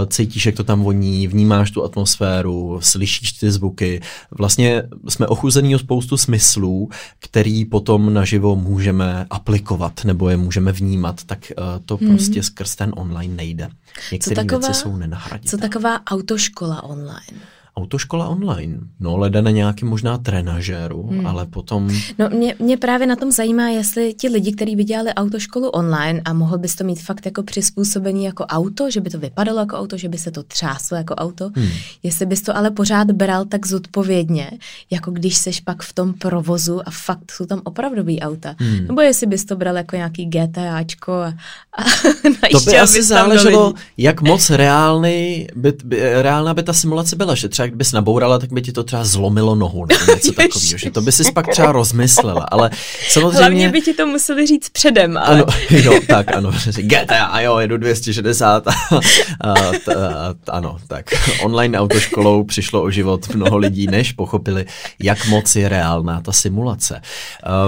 [0.08, 4.02] cítíš, jak to tam voní, vnímáš tu atmosféru, slyšíš ty zvuky.
[4.32, 6.90] Vlastně jsme ochuzený o spoustu spoustu smyslů,
[7.20, 12.10] který potom naživo můžeme aplikovat nebo je můžeme vnímat, tak uh, to hmm.
[12.10, 13.70] prostě skrz ten online nejde.
[14.12, 15.50] Některé věci jsou nenahraditelné.
[15.50, 17.40] Co taková autoškola online?
[17.78, 18.78] Autoškola online.
[19.00, 21.28] No, leda na nějaký možná trenažéru, hmm.
[21.28, 21.90] ale potom...
[22.20, 26.22] No, mě, mě právě na tom zajímá, jestli ti lidi, kteří by dělali autoškolu online
[26.26, 29.76] a mohl bys to mít fakt jako přizpůsobený jako auto, že by to vypadalo jako
[29.76, 31.70] auto, že by se to třáslo jako auto, hmm.
[32.04, 34.52] jestli bys to ale pořád bral tak zodpovědně,
[34.92, 38.56] jako když seš pak v tom provozu a fakt jsou tam opravdový auta.
[38.60, 38.88] Hmm.
[38.88, 41.34] Nebo jestli bys to bral jako nějaký GTAčko a,
[41.78, 41.84] a
[42.52, 47.50] To by asi záleželo, jak moc reálný by, by, reálná by ta simulace byla, že
[47.50, 51.02] třeba kdybys nabourala, tak by ti to třeba zlomilo nohu nebo něco takového, že to
[51.02, 52.70] by si pak třeba rozmyslela, ale
[53.10, 53.40] samozřejmě...
[53.40, 55.44] Hlavně by ti to museli říct předem, ale...
[55.44, 56.52] Ano, jo, tak ano,
[56.82, 61.06] GTA, jo, jedu 260 a, a, a, a, ano, tak
[61.44, 64.66] online autoškolou přišlo o život mnoho lidí, než pochopili,
[65.00, 67.02] jak moc je reálná ta simulace.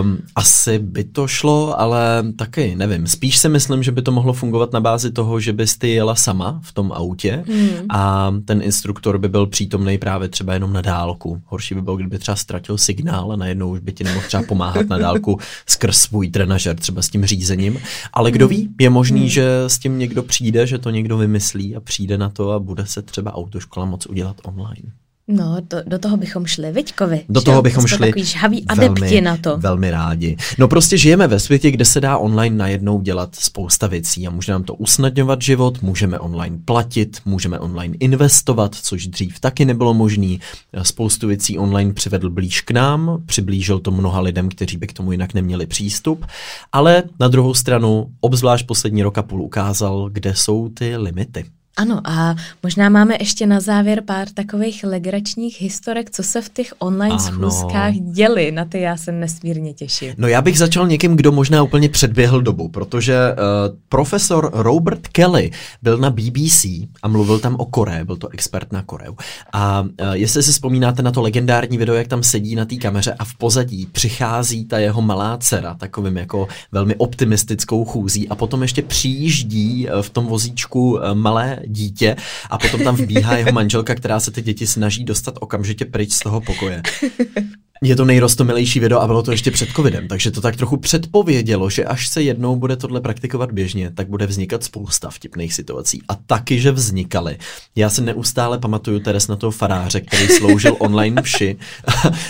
[0.02, 4.34] Um, asi by to šlo, ale taky nevím, spíš si myslím, že by to mohlo
[4.34, 7.86] fungovat na bázi toho, že bys ty jela sama v tom autě hmm.
[7.90, 11.42] a ten instruktor by byl přítomný přítomný právě třeba jenom na dálku.
[11.46, 14.90] Horší by bylo, kdyby třeba ztratil signál a najednou už by ti nemohl třeba pomáhat
[14.90, 17.80] na dálku skrz svůj trenažer, třeba s tím řízením.
[18.14, 19.30] Ale kdo ví, je možný, hmm.
[19.30, 22.86] že s tím někdo přijde, že to někdo vymyslí a přijde na to a bude
[22.86, 24.92] se třeba autoškola moc udělat online.
[25.32, 27.26] No, do, do toho bychom šli, Viďkovi.
[27.30, 28.08] Do toho bychom šli.
[28.08, 29.58] Takový žhavý adepti velmi, na to.
[29.58, 30.38] Velmi rádi.
[30.58, 34.52] No prostě žijeme ve světě, kde se dá online najednou dělat spousta věcí a může
[34.52, 40.38] nám to usnadňovat život, můžeme online platit, můžeme online investovat, což dřív taky nebylo možné.
[40.82, 45.12] Spoustu věcí online přivedl blíž k nám, přiblížil to mnoha lidem, kteří by k tomu
[45.12, 46.26] jinak neměli přístup,
[46.72, 51.46] ale na druhou stranu, obzvlášť poslední rok a půl ukázal, kde jsou ty limity.
[51.80, 56.74] Ano a možná máme ještě na závěr pár takových legračních historek, co se v těch
[56.80, 57.52] online ano.
[57.52, 58.52] schůzkách děli.
[58.52, 60.14] Na ty já se nesmírně těším.
[60.18, 65.52] No já bych začal někým, kdo možná úplně předběhl dobu, protože uh, profesor Robert Kelly
[65.82, 66.66] byl na BBC
[67.04, 69.16] a mluvil tam o Koreji, byl to expert na Koreu.
[69.54, 73.14] A uh, jestli si vzpomínáte na to legendární video, jak tam sedí na té kameře
[73.20, 78.62] a v pozadí přichází ta jeho malá dcera takovým jako velmi optimistickou chůzí a potom
[78.62, 82.16] ještě přijíždí eh, v tom vozíčku malé dítě
[82.50, 86.20] a potom tam vbíhá jeho manželka, která se ty děti snaží dostat okamžitě pryč z
[86.20, 86.82] toho pokoje.
[87.84, 91.70] Je to nejrostomilejší video a bylo to ještě před covidem, takže to tak trochu předpovědělo,
[91.70, 96.02] že až se jednou bude tohle praktikovat běžně, tak bude vznikat spousta vtipných situací.
[96.08, 97.38] A taky, že vznikaly.
[97.76, 101.58] Já se neustále pamatuju Teres na toho faráře, který sloužil online vši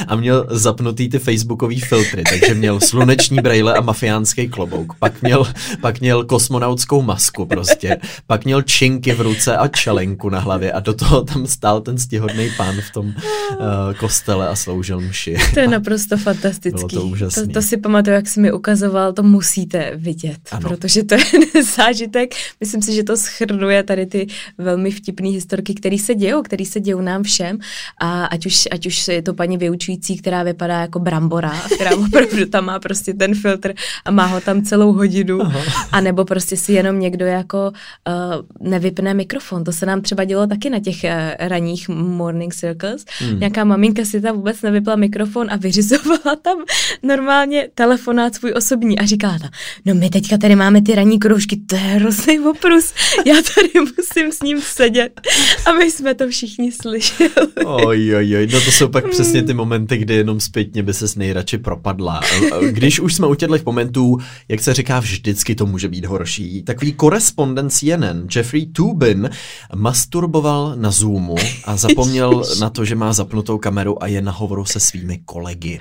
[0.08, 5.48] a měl zapnutý ty facebookový filtry, takže měl sluneční brejle a mafiánský klobouk, pak měl,
[5.82, 10.80] pak měl kosmonautskou masku prostě, pak měl činky v ruce a čelenku na hlavě a
[10.80, 13.14] do toho tam stál ten stihodný pán v tom uh,
[14.00, 15.39] kostele a sloužil mši.
[15.54, 16.96] To je naprosto fantastický.
[16.96, 17.48] Bylo to úžasný.
[17.48, 20.70] To, to si pamatuju, jak jsi mi ukazoval, to musíte vidět, ano.
[20.70, 22.36] protože to je zážitek.
[22.60, 26.80] Myslím si, že to schrnuje tady ty velmi vtipné historky, které se dějou, které se
[26.80, 27.60] dějou nám všem.
[28.02, 32.46] A ať už, ať už je to paní vyučující, která vypadá jako brambora, která opravdu
[32.46, 33.74] tam má prostě ten filtr
[34.06, 35.60] a má ho tam celou hodinu, Aha.
[35.92, 37.72] a nebo prostě si jenom někdo jako
[38.08, 39.64] uh, nevypne mikrofon.
[39.64, 41.10] To se nám třeba dělo taky na těch uh,
[41.48, 43.06] ranních morning circles.
[43.20, 43.40] Hmm.
[43.40, 46.58] Nějaká maminka si tam vůbec nevypla mikrofon telefon a vyřizovala tam
[47.04, 49.50] normálně telefonát svůj osobní a říkala ta,
[49.86, 52.94] no my teďka tady máme ty ranní kroužky, to je hrozný oprus,
[53.26, 55.22] já tady musím s ním sedět.
[55.66, 57.30] A my jsme to všichni slyšeli.
[57.66, 61.06] Oj, oj, oj, no to jsou pak přesně ty momenty, kdy jenom zpětně by se
[61.16, 62.22] nejradši propadla.
[62.72, 64.18] Když už jsme u těchto momentů,
[64.48, 66.64] jak se říká, vždycky to může být horší.
[66.64, 69.30] Takový korespondent CNN, Jeffrey Tubin,
[69.76, 74.66] masturboval na Zoomu a zapomněl na to, že má zapnutou kameru a je na hovoru
[74.66, 75.78] se svými kolegy.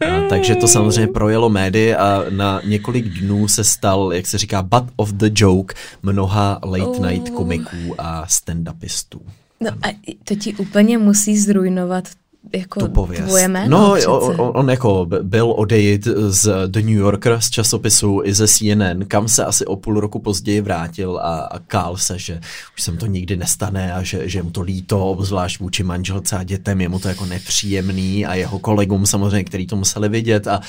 [0.00, 4.62] A, takže to samozřejmě projelo médii a na několik dnů se stal, jak se říká,
[4.62, 9.20] butt of the joke mnoha late night komiků a stand-upistů.
[9.60, 12.08] No a to ti úplně musí zrujnovat
[12.52, 13.22] jako tu pověst.
[13.22, 18.34] tvoje jméno No, on, on jako byl odejít z The New Yorker, z časopisu i
[18.34, 22.40] ze CNN, kam se asi o půl roku později vrátil a, a kál se, že
[22.76, 26.36] už se mu to nikdy nestane a že, že mu to líto, obzvlášť vůči manželce
[26.36, 30.46] a dětem, je mu to jako nepříjemný a jeho kolegům samozřejmě, který to museli vidět
[30.46, 30.60] a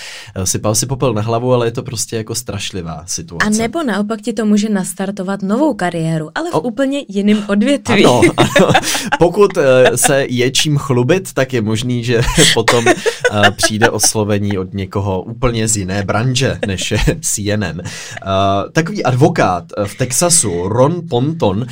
[0.43, 3.47] sypal si popel na hlavu, ale je to prostě jako strašlivá situace.
[3.47, 8.05] A nebo naopak ti to může nastartovat novou kariéru, ale v o, úplně jiném odvětví.
[8.05, 8.71] Ano, ano.
[9.19, 12.21] Pokud eh, se je čím chlubit, tak je možný, že
[12.53, 17.81] potom uh, přijde oslovení od někoho úplně z jiné branže, než CNN.
[17.81, 21.65] Uh, takový advokát v Texasu, Ron Ponton, uh,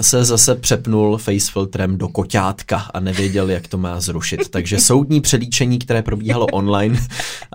[0.00, 4.48] se zase přepnul facefiltrem do koťátka a nevěděl, jak to má zrušit.
[4.48, 6.98] Takže soudní přelíčení, které probíhalo online,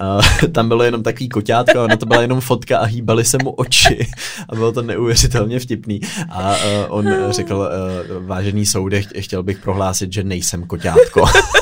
[0.01, 3.38] uh, tam bylo jenom takový koťátko, a na to byla jenom fotka a hýbaly se
[3.43, 4.07] mu oči.
[4.49, 6.01] A bylo to neuvěřitelně vtipný.
[6.30, 6.55] A uh,
[6.88, 11.26] on řekl, uh, vážený soude, chtěl bych prohlásit, že nejsem koťátko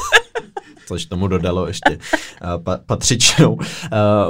[0.88, 3.59] což tomu dodalo ještě uh, pa, patřičnou, uh,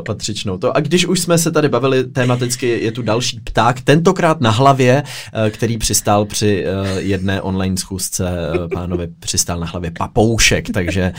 [0.06, 0.78] patřičnou to.
[0.78, 5.04] A když už jsme se tady bavili tematicky, je tu další pták, tentokrát na hlavě,
[5.04, 6.66] uh, který přistál při
[6.98, 8.32] jedné online schůzce,
[8.74, 11.14] pánovi přistál na hlavě papoušek, takže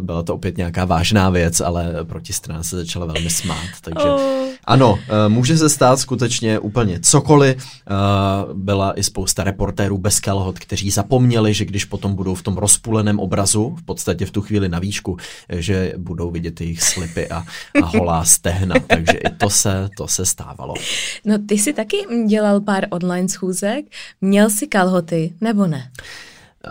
[0.00, 4.20] byla to opět nějaká vážná věc, ale protistrana se začala velmi smát, takže Oh.
[4.64, 4.98] ano,
[5.28, 7.56] může se stát skutečně úplně cokoliv.
[8.54, 13.18] Byla i spousta reportérů bez kalhot, kteří zapomněli, že když potom budou v tom rozpůleném
[13.20, 15.16] obrazu, v podstatě v tu chvíli na výšku,
[15.48, 17.44] že budou vidět jejich slipy a,
[17.82, 20.74] a holá stehna, takže i to se, to se stávalo.
[21.24, 23.84] No ty jsi taky dělal pár online schůzek,
[24.20, 25.90] měl jsi kalhoty, nebo ne?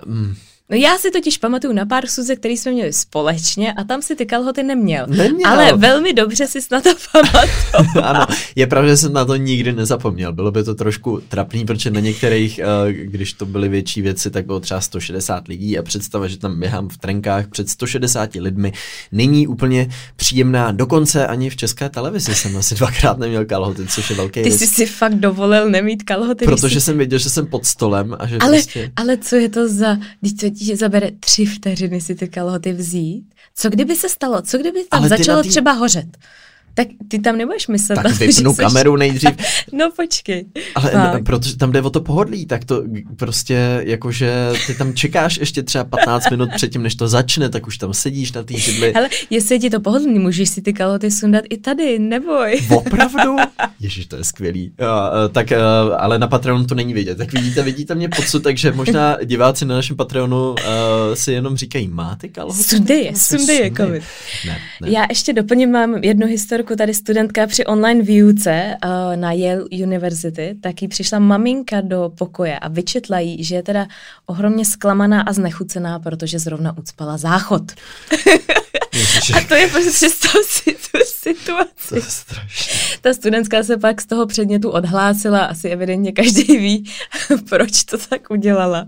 [0.06, 0.36] Um,
[0.70, 4.16] No já si totiž pamatuju na pár schůzek, který jsme měli společně a tam si
[4.16, 5.06] ty kalhoty neměl.
[5.08, 5.52] Neměl.
[5.52, 8.10] Ale velmi dobře si na to pamatoval.
[8.10, 10.34] ano, je pravda, že jsem na to nikdy nezapomněl.
[10.34, 14.46] Bylo by to trošku trapný, protože na některých, eh, když to byly větší věci, tak
[14.46, 18.74] bylo třeba 160 lidí a představa, že tam běhám v trenkách před 160 lidmi,
[19.12, 20.72] není úplně příjemná.
[20.72, 24.68] Dokonce ani v české televizi jsem asi dvakrát neměl kalhoty, což je velký Ty jsi
[24.68, 26.46] si fakt dovolil nemít kalhoty.
[26.46, 26.86] Protože jsi...
[26.86, 28.92] jsem věděl, že jsem pod stolem a že Ale, prostě...
[28.96, 33.26] ale co je to za, když ti zabere tři vteřiny si ty kalhoty vzít?
[33.56, 34.42] Co kdyby se stalo?
[34.42, 36.18] Co kdyby tam Ale začalo tý- třeba hořet?
[36.76, 39.30] Tak ty tam nebudeš myslet Tak vypnu kameru nejdřív.
[39.74, 40.46] No počkej.
[40.76, 41.16] Ale Tak.
[41.16, 42.84] n- protože tam jde o to pohodlí, tak to
[43.18, 44.34] prostě jakože
[44.68, 48.32] ty tam čekáš ještě třeba 15 minut předtím, než to začne, tak už tam sedíš
[48.32, 48.94] na té židli.
[48.94, 52.62] Ale jestli je ti to pohodlný, můžeš si ty kalhoty sundat i tady, neboj.
[52.70, 53.36] Opravdu?
[53.80, 54.72] Ježíš, to je skvělý.
[54.80, 54.88] Jo,
[55.32, 55.48] tak,
[55.98, 57.18] ale na Patreonu to není vidět.
[57.18, 60.56] Tak vidíte, vidíte mě podsud, takže možná diváci na našem Patreonu uh,
[61.14, 62.64] si jenom říkají, máte kalhoty?
[62.64, 64.04] Sundej je, sundej je, covid.
[64.48, 64.90] Ne, ne.
[64.92, 66.28] Já ještě doplním, mám jednu
[66.64, 72.12] historku, tady studentka při online výuce uh, na Yale University, tak jí přišla maminka do
[72.18, 73.88] pokoje a vyčetla jí, že je teda
[74.26, 77.72] ohromně zklamaná a znechucená, protože zrovna ucpala záchod.
[78.94, 80.32] Ježiši, A to je prostě představ
[81.24, 81.54] si tu
[81.90, 82.98] to je strašné.
[83.02, 86.92] Ta studentka se pak z toho předmětu odhlásila, asi evidentně každý ví,
[87.50, 88.86] proč to tak udělala.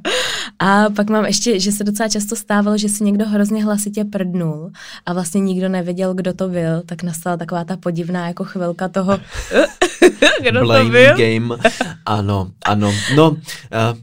[0.60, 4.72] A pak mám ještě, že se docela často stávalo, že si někdo hrozně hlasitě prdnul
[5.06, 9.14] a vlastně nikdo nevěděl, kdo to byl, tak nastala taková ta podivná jako chvilka toho,
[10.42, 11.16] kdo to Blame byl.
[11.18, 11.56] game.
[12.06, 12.94] Ano, ano.
[13.16, 13.38] No, uh,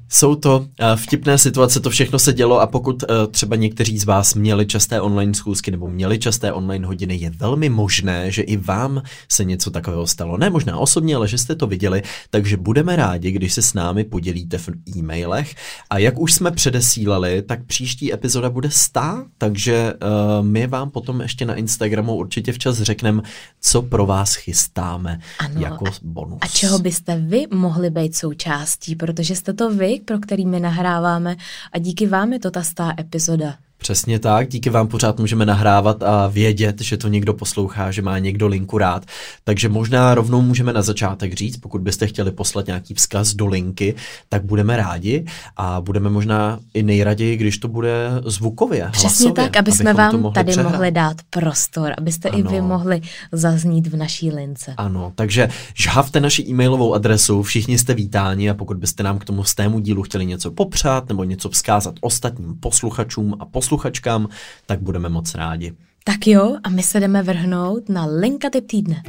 [0.09, 0.67] jsou to uh,
[0.97, 5.01] vtipné situace, to všechno se dělo a pokud uh, třeba někteří z vás měli časté
[5.01, 9.71] online schůzky nebo měli časté online hodiny, je velmi možné, že i vám se něco
[9.71, 10.37] takového stalo.
[10.37, 14.05] Ne možná osobně, ale že jste to viděli, takže budeme rádi, když se s námi
[14.05, 15.55] podělíte v e-mailech.
[15.91, 21.21] A jak už jsme předesílali, tak příští epizoda bude stá, takže uh, my vám potom
[21.21, 23.23] ještě na Instagramu určitě včas řekneme,
[23.61, 26.39] co pro vás chystáme Ano, jako bonus.
[26.41, 31.37] A čeho byste vy mohli být součástí, protože jste to vy, pro který my nahráváme
[31.73, 33.55] a díky vám je to ta stá epizoda.
[33.83, 38.19] Přesně tak, díky vám pořád můžeme nahrávat a vědět, že to někdo poslouchá, že má
[38.19, 39.05] někdo linku rád.
[39.45, 43.95] Takže možná rovnou můžeme na začátek říct, pokud byste chtěli poslat nějaký vzkaz do linky,
[44.29, 45.25] tak budeme rádi
[45.57, 48.89] a budeme možná i nejraději, když to bude zvukově.
[48.93, 50.73] Přesně hlasově, tak, aby jsme vám mohli tady přehrát.
[50.73, 52.39] mohli dát prostor, abyste ano.
[52.39, 53.01] i vy mohli
[53.33, 54.75] zaznít v naší lince.
[54.77, 59.45] Ano, takže žhavte naši e-mailovou adresu, všichni jste vítáni a pokud byste nám k tomu
[59.45, 64.29] stému dílu chtěli něco popřát nebo něco vzkázat ostatním posluchačům a posluchačkám,
[64.67, 65.73] tak budeme moc rádi.
[66.05, 69.03] Tak jo, a my se jdeme vrhnout na linka typ týdne.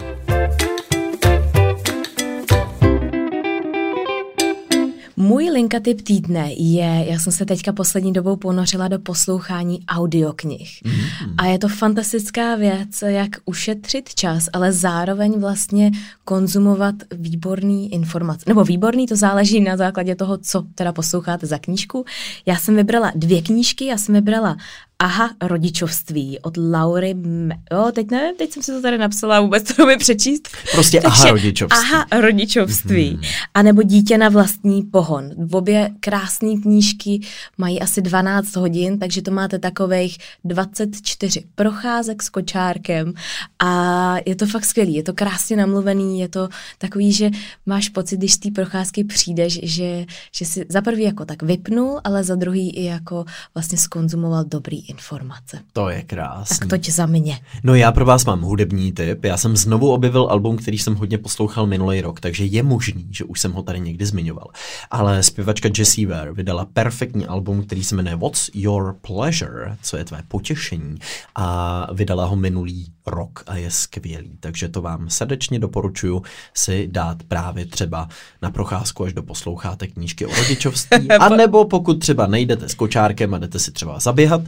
[5.17, 10.81] Můj linka typ týdne je, já jsem se teďka poslední dobou ponořila do poslouchání audioknih.
[10.85, 10.93] Mm.
[11.37, 15.91] A je to fantastická věc, jak ušetřit čas, ale zároveň vlastně
[16.25, 18.45] konzumovat výborný informace.
[18.47, 22.05] Nebo výborný, to záleží na základě toho, co teda posloucháte za knížku.
[22.45, 24.57] Já jsem vybrala dvě knížky, já jsem vybrala
[25.03, 29.75] Aha, rodičovství od Laury, Me- jo, teď nevím, teď jsem si to tady napsala, vůbec
[29.75, 30.49] to mi přečíst.
[30.71, 31.79] Prostě aha, rodičovství.
[31.79, 33.17] Aha, rodičovství.
[33.17, 33.27] Mm-hmm.
[33.53, 35.31] A nebo dítě na vlastní pohon.
[35.37, 37.21] V obě krásné knížky
[37.57, 43.13] mají asi 12 hodin, takže to máte takových 24 procházek s kočárkem
[43.59, 47.29] a je to fakt skvělý, je to krásně namluvený, je to takový, že
[47.65, 51.99] máš pocit, když z té procházky přijdeš, že, že si za prvý jako tak vypnul,
[52.03, 53.25] ale za druhý i jako
[53.55, 55.59] vlastně skonzumoval dobrý informace.
[55.73, 56.57] To je krásný.
[56.59, 57.39] Tak toť za mě.
[57.63, 59.23] No já pro vás mám hudební tip.
[59.23, 63.23] Já jsem znovu objevil album, který jsem hodně poslouchal minulý rok, takže je možný, že
[63.23, 64.47] už jsem ho tady někdy zmiňoval.
[64.91, 70.05] Ale zpěvačka Jessie Ware vydala perfektní album, který se jmenuje What's Your Pleasure, co je
[70.05, 70.95] tvé potěšení,
[71.35, 74.37] a vydala ho minulý rok a je skvělý.
[74.39, 76.21] Takže to vám srdečně doporučuji
[76.53, 78.09] si dát právě třeba
[78.41, 83.37] na procházku, až doposloucháte knížky o rodičovství, a nebo pokud třeba nejdete s kočárkem a
[83.37, 84.41] jdete si třeba zaběhat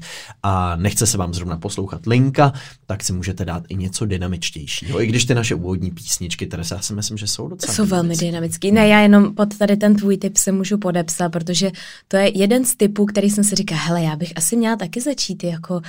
[0.44, 2.54] a nechce se vám zrovna poslouchat linka,
[2.86, 5.02] tak si můžete dát i něco dynamičtějšího.
[5.02, 8.16] I když ty naše úvodní písničky, které já si myslím, že jsou docela Jsou velmi
[8.18, 8.72] dynamický.
[8.72, 11.72] Ne, já jenom pod tady ten tvůj tip se můžu podepsat, protože
[12.08, 15.02] to je jeden z typů, který jsem si říkala, hele, já bych asi měla taky
[15.02, 15.82] začít jako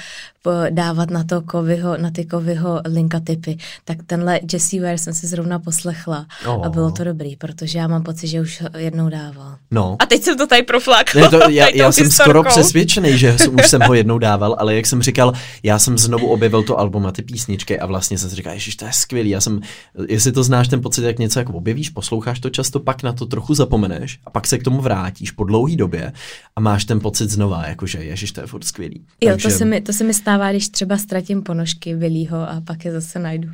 [0.42, 3.58] po- dávat na to kovyho, na ty kovyho linka typy.
[3.84, 6.66] Tak tenhle Jessie Ware jsem si zrovna poslechla Oh.
[6.66, 9.56] a bylo to dobrý, protože já mám pocit, že už ho jednou dával.
[9.70, 9.96] No.
[9.98, 11.20] A teď jsem to tady proflákla.
[11.22, 12.60] Ne, to, já, já jsem skoro historkou.
[12.60, 16.62] přesvědčený, že už jsem ho jednou dával, ale jak jsem říkal, já jsem znovu objevil
[16.62, 19.30] to album a ty písničky a vlastně jsem si říkal, ježiš, to je skvělý.
[19.30, 19.60] Já jsem,
[20.08, 23.26] jestli to znáš, ten pocit, jak něco jako objevíš, posloucháš to často, pak na to
[23.26, 26.12] trochu zapomeneš a pak se k tomu vrátíš po dlouhé době
[26.56, 29.04] a máš ten pocit znova, jakože ježiš, to je furt skvělý.
[29.20, 32.84] Jo, to se, mi, to se mi stává, když třeba ztratím ponožky Vilího a pak
[32.84, 33.48] je zase najdu.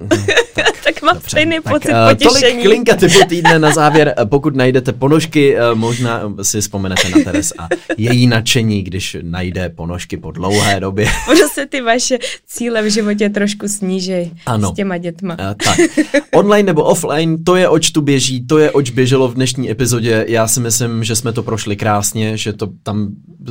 [0.55, 2.53] tak, tak mám stejný pocit eh, potěšení.
[2.53, 4.15] Tolik klinka typu týdne na závěr.
[4.19, 9.69] Eh, Pokud najdete ponožky, eh, možná si vzpomenete na Teres a její nadšení, když najde
[9.69, 11.07] ponožky po dlouhé době.
[11.25, 14.71] Prostě ty vaše cíle v životě trošku snížej Ano.
[14.71, 15.37] s těma dětma.
[15.41, 15.79] Eh, tak,
[16.35, 20.25] online nebo offline, to je oč tu běží, to je oč běželo v dnešní epizodě.
[20.29, 23.09] Já si myslím, že jsme to prošli krásně, že to tam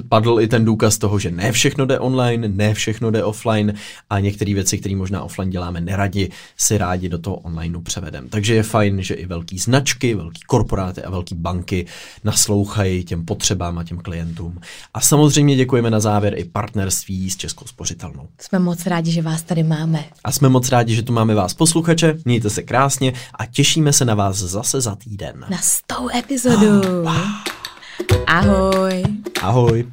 [0.10, 3.74] padl i ten důkaz toho, že ne všechno jde online, ne všechno jde offline
[4.10, 8.30] a některé věci, které možná offline děláme neradi, si rádi do toho online převedem.
[8.30, 11.86] Takže je fajn, že i velký značky, velký korporáty a velký banky
[12.24, 14.60] naslouchají těm potřebám a těm klientům.
[14.94, 16.44] A samozřejmě děkujeme na závěr i
[17.02, 18.28] partnerství s Českou spořitelnou.
[18.40, 20.06] Jsme moc rádi, že vás tady máme.
[20.24, 24.06] A jsme moc rádi, že tu máme vás posluchače, mějte se krásně a těšíme se
[24.06, 25.46] na vás zase za týden.
[25.50, 27.06] Na stou epizodu.
[28.28, 29.04] Ahoj.
[29.42, 29.92] Ahoj.